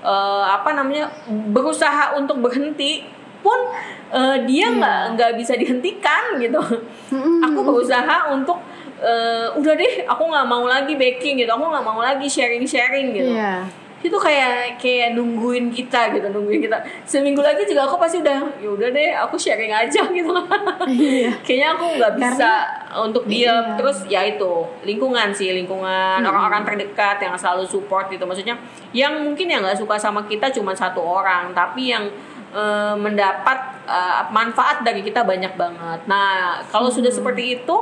uh, 0.00 0.44
apa 0.48 0.72
namanya 0.72 1.12
berusaha 1.28 2.16
untuk 2.16 2.40
berhenti 2.40 3.04
pun 3.44 3.58
uh, 4.10 4.36
dia 4.42 4.70
iya. 4.70 4.74
nggak 4.74 5.00
yeah. 5.02 5.12
nggak 5.14 5.32
bisa 5.38 5.54
dihentikan 5.54 6.40
gitu. 6.42 6.60
Mm-hmm. 7.14 7.46
Aku 7.46 7.60
berusaha 7.62 8.32
untuk 8.34 8.58
uh, 9.06 9.46
udah 9.56 9.74
deh 9.78 9.94
aku 10.04 10.22
nggak 10.26 10.46
mau 10.46 10.64
lagi 10.66 10.94
baking 10.98 11.46
gitu 11.46 11.50
aku 11.54 11.64
nggak 11.70 11.86
mau 11.86 12.00
lagi 12.02 12.26
sharing 12.26 12.66
sharing 12.66 13.14
gitu 13.14 13.32
yeah. 13.32 13.62
itu 14.02 14.14
kayak 14.18 14.78
kayak 14.78 15.16
nungguin 15.18 15.72
kita 15.72 16.14
gitu 16.14 16.26
nungguin 16.30 16.62
kita 16.62 16.78
seminggu 17.06 17.42
lagi 17.42 17.64
juga 17.66 17.86
aku 17.88 17.96
pasti 17.98 18.20
udah 18.22 18.60
ya 18.60 18.68
udah 18.70 18.88
deh 18.92 19.10
aku 19.14 19.34
sharing 19.38 19.72
aja 19.72 20.02
gitu 20.16 20.30
yeah. 20.90 21.32
kayaknya 21.42 21.68
aku 21.78 21.84
nggak 21.96 22.12
bisa 22.18 22.50
Karena, 22.66 23.02
untuk 23.06 23.24
dia 23.30 23.46
yeah. 23.46 23.76
terus 23.78 23.98
ya 24.10 24.20
itu 24.26 24.66
lingkungan 24.82 25.32
sih 25.32 25.54
lingkungan 25.54 26.22
hmm. 26.22 26.28
orang-orang 26.28 26.62
terdekat 26.66 27.22
yang 27.22 27.34
selalu 27.38 27.64
support 27.66 28.10
gitu 28.10 28.26
maksudnya 28.26 28.58
yang 28.90 29.22
mungkin 29.22 29.46
yang 29.46 29.62
nggak 29.62 29.78
suka 29.78 29.96
sama 29.96 30.26
kita 30.26 30.50
cuma 30.52 30.74
satu 30.76 31.00
orang 31.00 31.50
tapi 31.56 31.90
yang 31.90 32.10
uh, 32.54 32.94
mendapat 32.94 33.82
uh, 33.88 34.28
manfaat 34.30 34.86
dari 34.86 35.02
kita 35.02 35.26
banyak 35.26 35.56
banget 35.58 36.00
nah 36.06 36.62
kalau 36.70 36.92
hmm. 36.92 36.96
sudah 37.00 37.10
seperti 37.10 37.58
itu 37.58 37.76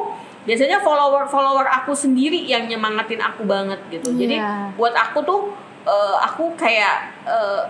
biasanya 0.44 0.80
follower 0.85 1.24
follower 1.28 1.64
aku 1.68 1.96
sendiri 1.96 2.44
yang 2.44 2.68
nyemangatin 2.68 3.20
aku 3.20 3.48
banget 3.48 3.80
gitu 3.88 4.12
yeah. 4.12 4.20
jadi 4.20 4.37
buat 4.76 4.92
aku 4.92 5.18
tuh 5.24 5.40
uh, 5.88 6.16
aku 6.20 6.52
kayak 6.57 7.12
uh, 7.24 7.64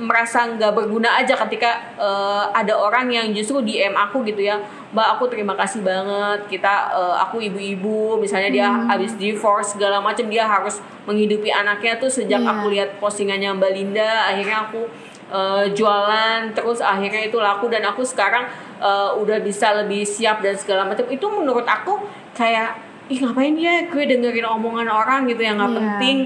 merasa 0.00 0.48
nggak 0.48 0.72
berguna 0.72 1.20
aja 1.20 1.36
ketika 1.44 1.92
uh, 2.00 2.48
ada 2.56 2.72
orang 2.72 3.12
yang 3.12 3.26
justru 3.36 3.60
DM 3.60 3.92
aku 3.92 4.24
gitu 4.24 4.40
ya 4.40 4.56
mbak 4.90 5.18
aku 5.18 5.28
terima 5.28 5.52
kasih 5.54 5.84
banget 5.84 6.48
kita 6.48 6.88
uh, 6.96 7.20
aku 7.20 7.38
ibu-ibu 7.44 8.16
misalnya 8.16 8.50
dia 8.50 8.68
hmm. 8.72 8.88
habis 8.88 9.12
divorce 9.20 9.76
segala 9.76 10.00
macam 10.00 10.26
dia 10.26 10.48
harus 10.48 10.80
menghidupi 11.04 11.52
anaknya 11.52 12.00
tuh 12.00 12.08
sejak 12.08 12.40
yeah. 12.40 12.52
aku 12.56 12.72
lihat 12.72 12.96
postingannya 12.96 13.52
mbak 13.54 13.70
Linda 13.76 14.32
akhirnya 14.32 14.66
aku 14.66 14.88
uh, 15.30 15.64
jualan 15.70 16.50
terus 16.56 16.82
akhirnya 16.82 17.30
itu 17.30 17.38
laku 17.38 17.70
dan 17.70 17.86
aku 17.86 18.02
sekarang 18.02 18.50
uh, 18.82 19.14
udah 19.20 19.38
bisa 19.40 19.70
lebih 19.84 20.02
siap 20.02 20.42
dan 20.42 20.58
segala 20.58 20.88
macam 20.88 21.06
itu 21.12 21.26
menurut 21.30 21.64
aku 21.68 22.02
kayak 22.40 22.80
ih 23.12 23.20
ngapain 23.20 23.52
ya 23.60 23.84
gue 23.92 24.04
dengerin 24.08 24.48
omongan 24.48 24.88
orang 24.88 25.28
gitu 25.28 25.44
yang 25.44 25.60
nggak 25.60 25.68
yeah. 25.68 25.80
penting 25.84 26.18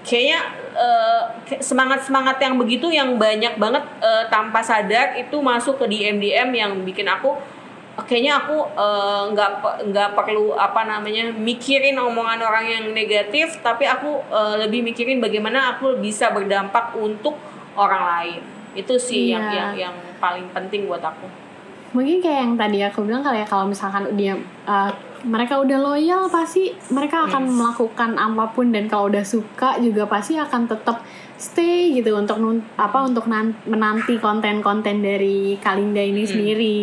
kayaknya 0.00 0.40
uh, 0.72 1.22
semangat 1.60 2.00
semangat 2.08 2.40
yang 2.40 2.56
begitu 2.56 2.88
yang 2.88 3.20
banyak 3.20 3.60
banget 3.60 3.84
uh, 4.00 4.24
tanpa 4.32 4.64
sadar 4.64 5.20
itu 5.20 5.36
masuk 5.44 5.76
ke 5.76 5.84
DM 5.84 6.16
DM 6.16 6.48
yang 6.56 6.72
bikin 6.86 7.04
aku 7.04 7.36
kayaknya 8.08 8.40
aku 8.40 8.56
nggak 9.36 9.50
uh, 9.60 9.84
nggak 9.92 10.10
perlu 10.16 10.56
apa 10.56 10.88
namanya 10.88 11.28
mikirin 11.36 12.00
omongan 12.00 12.40
orang 12.40 12.64
yang 12.64 12.84
negatif 12.96 13.60
tapi 13.60 13.84
aku 13.84 14.24
uh, 14.32 14.56
lebih 14.56 14.80
mikirin 14.80 15.20
bagaimana 15.20 15.76
aku 15.76 16.00
bisa 16.00 16.32
berdampak 16.32 16.96
untuk 16.96 17.36
orang 17.76 18.00
lain 18.00 18.40
itu 18.72 18.96
sih 18.96 19.34
yeah. 19.34 19.36
yang 19.36 19.44
yang 19.52 19.70
yang 19.76 19.94
paling 20.16 20.48
penting 20.56 20.88
buat 20.88 21.04
aku 21.04 21.28
mungkin 21.92 22.22
kayak 22.22 22.38
yang 22.46 22.54
tadi 22.54 22.78
aku 22.86 23.04
bilang 23.04 23.20
kali 23.20 23.42
ya 23.42 23.46
kalau 23.50 23.66
misalkan 23.66 24.08
dia 24.14 24.38
uh, 24.64 24.94
mereka 25.24 25.60
udah 25.60 25.78
loyal 25.78 26.32
pasti 26.32 26.72
mereka 26.88 27.28
akan 27.28 27.48
yes. 27.48 27.52
melakukan 27.52 28.10
apa 28.16 28.44
pun 28.56 28.72
dan 28.72 28.88
kalau 28.88 29.12
udah 29.12 29.24
suka 29.24 29.76
juga 29.80 30.08
pasti 30.08 30.40
akan 30.40 30.68
tetap 30.68 31.04
stay 31.40 31.96
gitu 31.96 32.12
untuk 32.16 32.36
nun, 32.36 32.60
apa 32.76 33.00
untuk 33.00 33.24
menanti 33.64 34.20
konten-konten 34.20 35.00
dari 35.00 35.56
Kalinda 35.56 36.04
ini 36.04 36.24
hmm. 36.24 36.30
sendiri. 36.30 36.80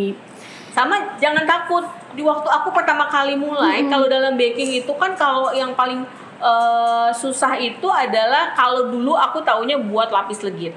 Sama 0.73 1.17
jangan 1.21 1.45
takut 1.45 1.85
di 2.17 2.25
waktu 2.25 2.49
aku 2.49 2.73
pertama 2.73 3.05
kali 3.05 3.37
mulai 3.37 3.85
hmm. 3.85 3.89
kalau 3.93 4.09
dalam 4.09 4.33
baking 4.33 4.81
itu 4.81 4.93
kan 4.97 5.13
kalau 5.13 5.53
yang 5.53 5.77
paling 5.77 6.01
uh, 6.41 7.13
susah 7.13 7.57
itu 7.61 7.85
adalah 7.89 8.57
kalau 8.57 8.89
dulu 8.89 9.13
aku 9.13 9.45
taunya 9.45 9.77
buat 9.77 10.09
lapis 10.09 10.41
legit. 10.41 10.73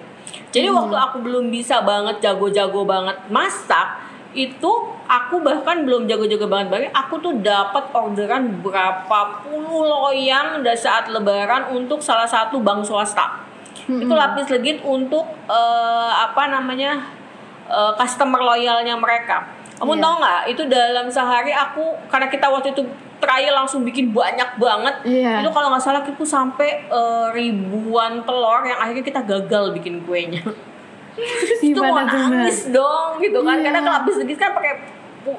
Jadi 0.53 0.69
hmm. 0.69 0.77
waktu 0.77 0.97
aku 1.01 1.17
belum 1.25 1.49
bisa 1.49 1.81
banget 1.81 2.21
jago-jago 2.21 2.85
banget 2.85 3.17
masak, 3.33 4.10
itu 4.31 4.73
aku 5.11 5.43
bahkan 5.43 5.83
belum 5.83 6.07
jago-jago 6.07 6.47
banget 6.47 6.69
banget 6.71 6.91
aku 6.95 7.19
tuh 7.19 7.35
dapat 7.43 7.91
orderan 7.91 8.63
berapa 8.63 9.43
puluh 9.43 9.91
loyang 9.91 10.63
dan 10.63 10.77
saat 10.79 11.11
lebaran 11.11 11.75
untuk 11.75 11.99
salah 11.99 12.31
satu 12.31 12.63
bank 12.63 12.87
swasta 12.87 13.43
hmm. 13.91 14.07
itu 14.07 14.13
lapis 14.15 14.47
legit 14.55 14.79
untuk 14.87 15.27
uh, 15.51 16.13
apa 16.31 16.47
namanya 16.47 17.11
uh, 17.67 17.99
customer 17.99 18.39
loyalnya 18.39 18.95
mereka 18.95 19.51
kamu 19.83 19.99
yeah. 19.99 20.03
tahu 20.05 20.15
nggak 20.23 20.41
itu 20.55 20.63
dalam 20.71 21.07
sehari 21.11 21.53
aku 21.57 21.85
karena 22.07 22.27
kita 22.31 22.47
waktu 22.47 22.71
itu 22.71 22.83
trial 23.19 23.55
langsung 23.65 23.83
bikin 23.83 24.15
banyak 24.15 24.63
banget 24.63 24.95
yeah. 25.11 25.43
itu 25.43 25.51
kalau 25.51 25.75
nggak 25.75 25.83
salah 25.83 26.07
itu 26.07 26.23
sampai 26.23 26.87
uh, 26.87 27.35
ribuan 27.35 28.23
telur 28.23 28.63
yang 28.63 28.79
akhirnya 28.79 29.03
kita 29.03 29.21
gagal 29.27 29.75
bikin 29.75 30.07
kuenya 30.07 30.47
itu 31.61 31.77
mau 31.77 31.99
nangis 31.99 32.69
dong 32.69 33.19
gitu 33.19 33.41
kan. 33.41 33.57
Yeah. 33.57 33.65
karena 33.67 33.81
kalau 33.81 33.97
habis 33.99 34.15
legis 34.17 34.37
kan 34.37 34.51
pakai 34.53 34.73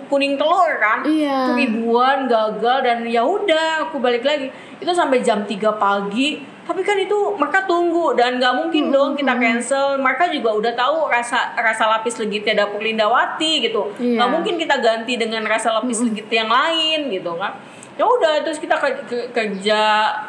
kuning 0.05 0.35
telur 0.35 0.71
kan. 0.77 1.01
Iya. 1.01 1.55
ribuan 1.55 2.25
gagal 2.25 2.77
dan 2.81 2.97
ya 3.03 3.21
udah 3.21 3.83
aku 3.83 3.97
balik 3.97 4.21
lagi. 4.21 4.49
Itu 4.77 4.91
sampai 4.91 5.19
jam 5.19 5.41
3 5.41 5.51
pagi. 5.73 6.37
Tapi 6.61 6.81
kan 6.81 6.95
itu 6.95 7.17
mereka 7.35 7.65
tunggu 7.65 8.13
dan 8.13 8.37
nggak 8.37 8.53
mungkin 8.53 8.83
Hmm, 8.85 8.93
dong 8.93 9.11
kita 9.13 9.33
cancel. 9.33 9.97
Mereka 9.97 10.29
juga 10.29 10.53
udah 10.53 10.73
tahu 10.73 11.09
rasa 11.09 11.51
rasa 11.55 11.89
lapis 11.89 12.15
legitnya 12.15 12.63
dapur 12.63 12.79
Lindawati 12.79 13.65
gitu. 13.65 13.89
Iya. 13.97 14.17
nggak 14.17 14.29
mungkin 14.29 14.53
kita 14.55 14.75
ganti 14.77 15.13
dengan 15.15 15.41
rasa 15.43 15.73
lapis 15.73 15.99
legit 15.99 16.29
yang 16.29 16.47
lain 16.47 17.09
gitu 17.09 17.33
kan. 17.35 17.57
Ya 17.91 18.07
udah 18.07 18.39
terus 18.39 18.55
kita 18.55 18.77
ke- 18.77 19.03
ke- 19.03 19.29
kerja. 19.31 19.81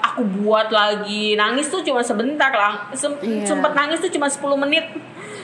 Aku 0.02 0.24
buat 0.24 0.68
lagi. 0.68 1.36
Nangis 1.36 1.68
tuh 1.68 1.80
cuma 1.80 2.00
sebentar 2.00 2.50
lang 2.50 2.88
Sem- 2.92 3.16
Iya. 3.18 3.46
sempet 3.46 3.72
nangis 3.72 3.96
tuh 3.98 4.10
cuma 4.10 4.26
10 4.26 4.56
menit 4.58 4.88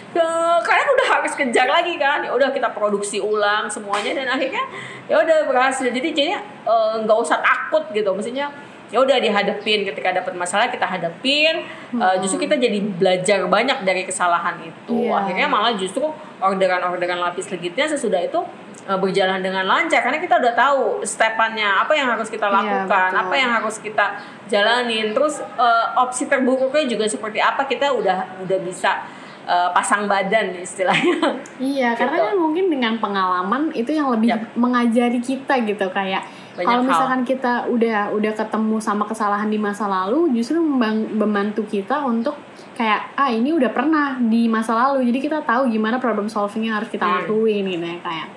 Ya, 0.08 0.24
kalian 0.64 0.88
udah 0.96 1.06
harus 1.20 1.36
kejar 1.36 1.68
lagi 1.68 2.00
kan? 2.00 2.24
Ya 2.24 2.32
udah 2.32 2.48
kita 2.48 2.72
produksi 2.72 3.20
ulang 3.20 3.68
semuanya 3.68 4.16
dan 4.16 4.26
akhirnya 4.32 4.64
ya 5.04 5.20
udah 5.20 5.44
berhasil. 5.44 5.84
Jadi 5.84 6.16
jadinya 6.16 6.40
eh, 6.64 6.94
nggak 7.04 7.18
usah 7.18 7.38
takut 7.38 7.84
gitu. 7.92 8.08
Maksudnya 8.16 8.48
ya 8.88 8.98
udah 9.04 9.20
dihadapin. 9.20 9.84
Ketika 9.84 10.16
dapat 10.16 10.32
masalah 10.32 10.72
kita 10.72 10.88
hadapin. 10.88 11.60
Eh, 11.92 12.16
justru 12.24 12.48
kita 12.48 12.56
jadi 12.56 12.80
belajar 12.80 13.44
banyak 13.44 13.84
dari 13.84 14.08
kesalahan 14.08 14.56
itu. 14.64 15.12
Iya. 15.12 15.12
akhirnya 15.12 15.46
malah 15.46 15.76
justru 15.76 16.08
orderan-orderan 16.40 17.20
lapis 17.20 17.52
legitnya 17.52 17.84
sesudah 17.84 18.24
itu 18.24 18.40
eh, 18.88 18.96
berjalan 18.96 19.44
dengan 19.44 19.68
lancar. 19.68 20.00
Karena 20.00 20.16
kita 20.16 20.40
udah 20.40 20.54
tahu 20.56 20.82
stepannya 21.04 21.84
apa 21.84 21.92
yang 21.92 22.08
harus 22.08 22.32
kita 22.32 22.48
Iya, 22.48 22.56
lakukan 22.56 23.10
betul. 23.12 23.22
apa 23.28 23.34
yang 23.36 23.50
harus 23.52 23.76
kita 23.76 24.06
jalanin. 24.48 25.12
Terus 25.12 25.36
eh, 25.44 25.86
opsi 26.00 26.24
terburuknya 26.24 26.88
juga 26.88 27.04
seperti 27.04 27.44
apa 27.44 27.68
kita 27.68 27.92
udah 27.92 28.40
udah 28.40 28.58
bisa 28.64 29.04
eh, 29.48 29.68
pasang 29.72 30.04
badan 30.04 30.52
istilahnya 30.54 31.40
Iya, 31.56 31.96
karena 31.96 32.14
Gitu. 32.14 32.26
kan 32.28 32.36
mungkin 32.36 32.64
dengan 32.68 32.94
pengalaman 32.96 33.72
itu 33.72 33.90
yang 33.90 34.12
lebih 34.12 34.30
Yap. 34.30 34.52
mengajari 34.54 35.18
kita 35.18 35.64
gitu 35.64 35.88
kayak 35.88 36.20
kalau 36.54 36.82
hal. 36.82 36.90
misalkan 36.90 37.22
kita 37.22 37.64
udah 37.66 38.10
udah 38.10 38.32
ketemu 38.34 38.76
sama 38.78 39.06
kesalahan 39.06 39.46
di 39.46 39.56
masa 39.56 39.86
lalu, 39.86 40.34
justru 40.34 40.58
membantu 40.58 41.62
kita 41.64 42.02
untuk 42.02 42.34
kayak 42.74 43.14
ah 43.14 43.30
ini 43.30 43.50
udah 43.50 43.70
pernah 43.70 44.18
di 44.18 44.46
masa 44.46 44.74
lalu, 44.74 45.06
jadi 45.06 45.18
kita 45.22 45.38
tahu 45.42 45.66
gimana 45.68 45.96
problem 45.96 46.26
solving 46.26 46.66
yang 46.66 46.74
harus 46.74 46.90
kita 46.90 47.02
Hmm. 47.02 47.14
lakuin 47.22 47.62
gitu 47.64 47.82
ya 47.84 47.98
kayak. 48.00 48.28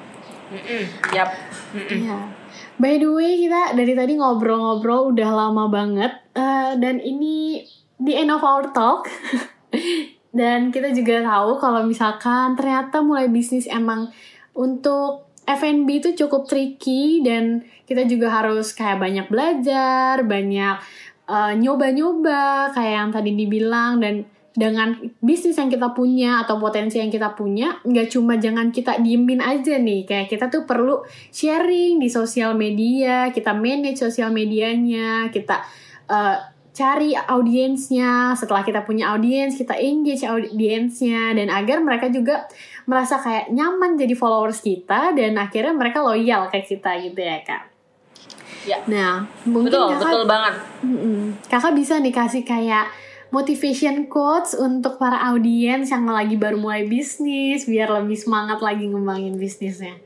Mm-mm, 0.52 0.84
yap 1.12 1.30
Mm-mm. 1.72 1.98
Iya. 1.98 2.18
By 2.76 2.98
the 2.98 3.10
way, 3.10 3.40
kita 3.40 3.74
dari 3.74 3.94
tadi 3.94 4.14
ngobrol-ngobrol 4.16 5.12
udah 5.12 5.30
lama 5.32 5.66
banget 5.68 6.14
Eh, 6.32 6.72
dan 6.78 6.96
ini 6.98 7.60
the 7.98 8.16
end 8.16 8.30
of 8.30 8.40
our 8.40 8.70
talk. 8.70 9.10
dan 10.32 10.72
kita 10.72 10.96
juga 10.96 11.28
tahu 11.28 11.60
kalau 11.60 11.84
misalkan 11.84 12.56
ternyata 12.56 13.04
mulai 13.04 13.28
bisnis 13.28 13.68
emang 13.68 14.08
untuk 14.56 15.28
F&B 15.44 15.88
itu 16.00 16.10
cukup 16.16 16.48
tricky 16.48 17.20
dan 17.20 17.66
kita 17.84 18.08
juga 18.08 18.32
harus 18.32 18.72
kayak 18.72 19.04
banyak 19.04 19.28
belajar, 19.28 20.24
banyak 20.24 20.76
eh, 21.28 21.54
nyoba-nyoba 21.60 22.72
kayak 22.72 22.94
yang 22.96 23.10
tadi 23.12 23.32
dibilang 23.36 24.00
dan 24.00 24.24
dengan 24.52 25.00
bisnis 25.24 25.56
yang 25.56 25.72
kita 25.72 25.96
punya 25.96 26.44
atau 26.44 26.60
potensi 26.60 27.00
yang 27.00 27.08
kita 27.08 27.32
punya 27.40 27.80
nggak 27.88 28.12
cuma 28.12 28.36
jangan 28.36 28.72
kita 28.72 29.00
diemin 29.00 29.44
aja 29.44 29.76
nih. 29.80 30.08
Kayak 30.08 30.28
kita 30.32 30.46
tuh 30.48 30.64
perlu 30.64 31.04
sharing 31.32 32.00
di 32.00 32.08
sosial 32.08 32.56
media 32.56 33.32
kita 33.36 33.52
manage 33.52 34.00
sosial 34.00 34.32
medianya 34.32 35.28
kita 35.32 35.64
eh, 36.08 36.38
cari 36.72 37.12
audiensnya 37.12 38.32
setelah 38.40 38.64
kita 38.64 38.88
punya 38.88 39.12
audiens 39.12 39.60
kita 39.60 39.76
engage 39.76 40.24
audiensnya 40.24 41.36
dan 41.36 41.52
agar 41.52 41.84
mereka 41.84 42.08
juga 42.08 42.48
merasa 42.88 43.20
kayak 43.20 43.52
nyaman 43.52 44.00
jadi 44.00 44.16
followers 44.16 44.64
kita 44.64 45.12
dan 45.12 45.36
akhirnya 45.36 45.76
mereka 45.76 46.00
loyal 46.00 46.48
ke 46.48 46.64
kita 46.64 46.96
gitu 47.04 47.20
ya 47.20 47.44
kak 47.44 47.72
Ya. 48.62 48.78
nah 48.86 49.26
mungkin 49.42 49.74
betul 49.74 49.90
kakak 49.90 50.06
betul 50.06 50.24
banget. 50.30 50.54
Kakak 51.50 51.74
bisa 51.74 51.98
nih 51.98 52.14
kasih 52.14 52.46
kayak 52.46 52.94
motivation 53.34 54.06
quotes 54.06 54.54
untuk 54.54 55.02
para 55.02 55.18
audiens 55.34 55.90
yang 55.90 56.06
lagi 56.06 56.38
baru 56.38 56.62
mulai 56.62 56.86
bisnis 56.86 57.66
biar 57.66 57.90
lebih 57.90 58.22
semangat 58.22 58.62
lagi 58.62 58.86
ngembangin 58.86 59.42
bisnisnya. 59.42 59.98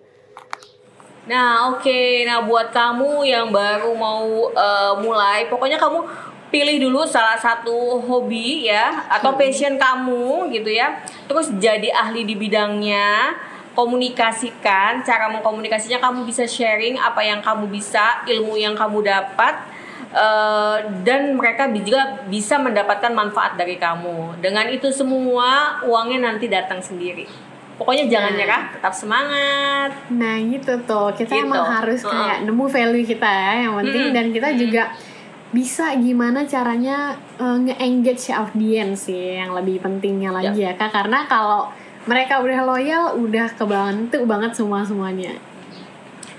Nah, 1.25 1.73
oke. 1.73 2.23
Nah, 2.23 2.45
buat 2.45 2.69
kamu 2.69 3.25
yang 3.25 3.49
baru 3.49 3.91
mau 3.97 4.47
eh, 4.54 4.93
mulai, 5.01 5.49
pokoknya 5.49 5.82
kamu 5.82 6.06
pilih 6.47 6.77
dulu 6.79 7.03
salah 7.03 7.36
satu 7.36 7.99
hobi 7.99 8.69
ya 8.69 9.05
atau 9.10 9.36
passion 9.36 9.75
kamu 9.75 10.49
gitu 10.53 10.69
ya. 10.69 11.01
Terus 11.25 11.51
jadi 11.55 11.89
ahli 11.91 12.23
di 12.23 12.34
bidangnya, 12.34 13.34
komunikasikan, 13.75 15.03
cara 15.03 15.27
mengkomunikasinya 15.31 15.99
kamu 15.99 16.23
bisa 16.23 16.45
sharing 16.45 16.95
apa 16.95 17.21
yang 17.21 17.41
kamu 17.41 17.67
bisa, 17.67 18.23
ilmu 18.23 18.55
yang 18.55 18.73
kamu 18.73 19.03
dapat 19.03 19.55
eh, 20.12 20.77
dan 21.03 21.36
mereka 21.36 21.67
juga 21.75 22.23
bisa 22.25 22.55
mendapatkan 22.55 23.12
manfaat 23.12 23.60
dari 23.60 23.75
kamu. 23.75 24.39
Dengan 24.39 24.69
itu 24.69 24.88
semua 24.89 25.81
uangnya 25.84 26.31
nanti 26.31 26.47
datang 26.47 26.79
sendiri. 26.79 27.27
Pokoknya 27.75 28.08
jangan 28.08 28.31
Nah. 28.31 28.39
nyerah, 28.39 28.63
tetap 28.71 28.93
semangat. 28.95 29.91
Nah 30.08 30.39
gitu 30.39 30.79
tuh 30.88 31.12
kita 31.12 31.36
Gitu. 31.36 31.43
emang 31.43 31.67
harus 31.67 31.99
kayak 31.99 32.47
nemu 32.47 32.65
value 32.71 33.03
kita 33.03 33.27
ya 33.27 33.67
yang 33.67 33.73
penting 33.75 34.03
Mm-mm. 34.08 34.15
dan 34.15 34.25
kita 34.31 34.47
Mm-mm. 34.47 34.62
juga 34.63 34.84
bisa 35.55 35.95
gimana 35.95 36.43
caranya 36.43 37.15
eh, 37.39 37.57
nge-engage 37.63 38.35
audiens 38.35 39.07
sih 39.07 39.39
yang 39.39 39.55
lebih 39.55 39.79
pentingnya 39.79 40.35
lagi 40.35 40.59
ya 40.67 40.75
kak 40.75 40.91
karena 40.91 41.23
kalau 41.31 41.71
mereka 42.05 42.43
udah 42.43 42.59
loyal 42.67 43.03
udah 43.17 43.47
kebantu 43.55 44.27
banget 44.27 44.51
semua 44.53 44.83
semuanya. 44.83 45.33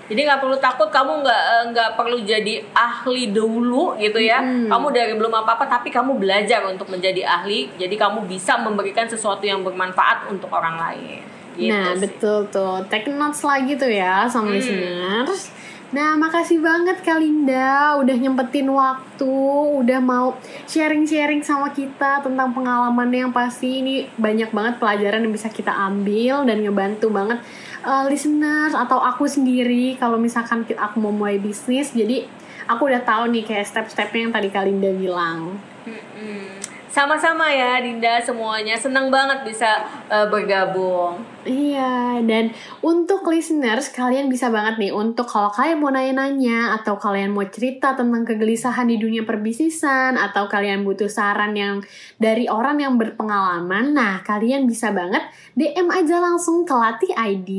Jadi 0.06 0.22
nggak 0.22 0.38
perlu 0.38 0.54
takut 0.62 0.86
kamu 0.86 1.26
nggak 1.26 1.42
eh, 1.50 1.64
nggak 1.74 1.90
perlu 1.98 2.22
jadi 2.22 2.62
ahli 2.70 3.34
dulu 3.34 3.98
gitu 3.98 4.22
ya. 4.22 4.38
Mm. 4.38 4.70
Kamu 4.70 4.86
dari 4.94 5.18
belum 5.18 5.34
apa-apa 5.34 5.66
tapi 5.66 5.90
kamu 5.90 6.14
belajar 6.22 6.62
untuk 6.70 6.86
menjadi 6.86 7.26
ahli. 7.26 7.74
Jadi 7.74 7.98
kamu 7.98 8.22
bisa 8.30 8.54
memberikan 8.62 9.10
sesuatu 9.10 9.42
yang 9.42 9.66
bermanfaat 9.66 10.30
untuk 10.30 10.46
orang 10.54 10.78
lain. 10.78 11.26
Gitu 11.58 11.74
nah, 11.74 11.98
sih. 11.98 12.06
betul 12.06 12.46
tuh. 12.54 12.86
Take 12.86 13.10
notes 13.10 13.42
lagi 13.42 13.74
tuh 13.74 13.90
ya 13.90 14.30
sama 14.30 14.52
Hmm. 14.52 14.54
listeners. 14.54 15.50
Nah, 15.96 16.12
makasih 16.12 16.60
banget 16.60 17.00
Kak 17.00 17.16
Linda 17.24 17.96
udah 17.96 18.16
nyempetin 18.20 18.68
waktu, 18.68 19.32
udah 19.80 19.96
mau 19.96 20.36
sharing-sharing 20.68 21.40
sama 21.40 21.72
kita 21.72 22.20
tentang 22.20 22.52
pengalaman 22.52 23.08
yang 23.08 23.32
pasti 23.32 23.80
ini 23.80 24.04
banyak 24.20 24.52
banget 24.52 24.76
pelajaran 24.76 25.24
yang 25.24 25.32
bisa 25.32 25.48
kita 25.48 25.72
ambil 25.72 26.44
dan 26.44 26.60
ngebantu 26.60 27.08
banget 27.08 27.40
uh, 27.80 28.04
listeners 28.12 28.76
atau 28.76 29.00
aku 29.00 29.24
sendiri 29.24 29.96
kalau 29.96 30.20
misalkan 30.20 30.68
aku 30.68 31.00
mau 31.00 31.16
mulai 31.16 31.40
bisnis. 31.40 31.96
Jadi 31.96 32.28
aku 32.68 32.92
udah 32.92 33.00
tahu 33.00 33.32
nih 33.32 33.48
kayak 33.48 33.64
step-stepnya 33.64 34.28
yang 34.28 34.34
tadi 34.36 34.52
Kak 34.52 34.68
Linda 34.68 34.92
bilang. 34.92 35.56
Mm-mm. 35.88 36.65
Sama-sama 36.96 37.52
ya 37.52 37.76
Dinda 37.84 38.16
semuanya 38.24 38.72
senang 38.72 39.12
banget 39.12 39.44
bisa 39.44 39.84
eh, 40.08 40.24
bergabung. 40.32 41.20
Iya, 41.44 42.24
dan 42.24 42.56
untuk 42.80 43.22
listeners, 43.28 43.92
kalian 43.92 44.32
bisa 44.32 44.48
banget 44.48 44.80
nih 44.80 44.90
untuk 44.96 45.28
kalau 45.28 45.52
kalian 45.52 45.78
mau 45.78 45.92
nanya-nanya 45.92 46.74
atau 46.80 46.96
kalian 46.96 47.36
mau 47.36 47.44
cerita 47.46 47.92
tentang 47.94 48.24
kegelisahan 48.24 48.88
di 48.88 48.96
dunia 48.96 49.28
perbisnisan 49.28 50.16
atau 50.16 50.48
kalian 50.48 50.82
butuh 50.88 51.06
saran 51.06 51.52
yang 51.52 51.84
dari 52.16 52.48
orang 52.48 52.80
yang 52.80 52.96
berpengalaman, 52.96 53.92
nah 53.92 54.24
kalian 54.24 54.64
bisa 54.64 54.90
banget 54.90 55.22
DM 55.52 55.92
aja 55.92 56.18
langsung 56.18 56.66
ke 56.66 56.72
Latih 56.74 57.12
ID 57.14 57.50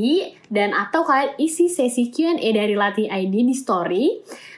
dan 0.47 0.75
atau 0.75 1.03
kalian 1.03 1.35
isi 1.39 1.67
sesi 1.71 2.11
Q&A 2.11 2.39
dari 2.39 2.75
Latih 2.75 3.07
ID 3.07 3.47
di 3.47 3.55
story. 3.55 4.05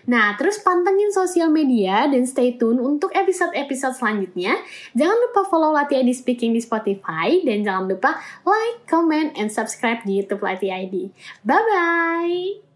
Nah, 0.09 0.33
terus 0.39 0.57
pantengin 0.61 1.13
sosial 1.13 1.53
media 1.53 2.09
dan 2.09 2.25
stay 2.25 2.57
tune 2.57 2.81
untuk 2.81 3.13
episode-episode 3.13 3.93
selanjutnya. 3.93 4.57
Jangan 4.97 5.17
lupa 5.29 5.45
follow 5.45 5.69
Latih 5.69 6.01
ID 6.01 6.17
Speaking 6.17 6.57
di 6.57 6.61
Spotify 6.61 7.41
dan 7.45 7.61
jangan 7.61 7.85
lupa 7.85 8.17
like, 8.45 8.85
comment, 8.89 9.33
and 9.37 9.53
subscribe 9.53 10.01
di 10.01 10.17
YouTube 10.21 10.41
Latih 10.41 10.73
ID. 10.73 11.13
Bye-bye! 11.45 12.69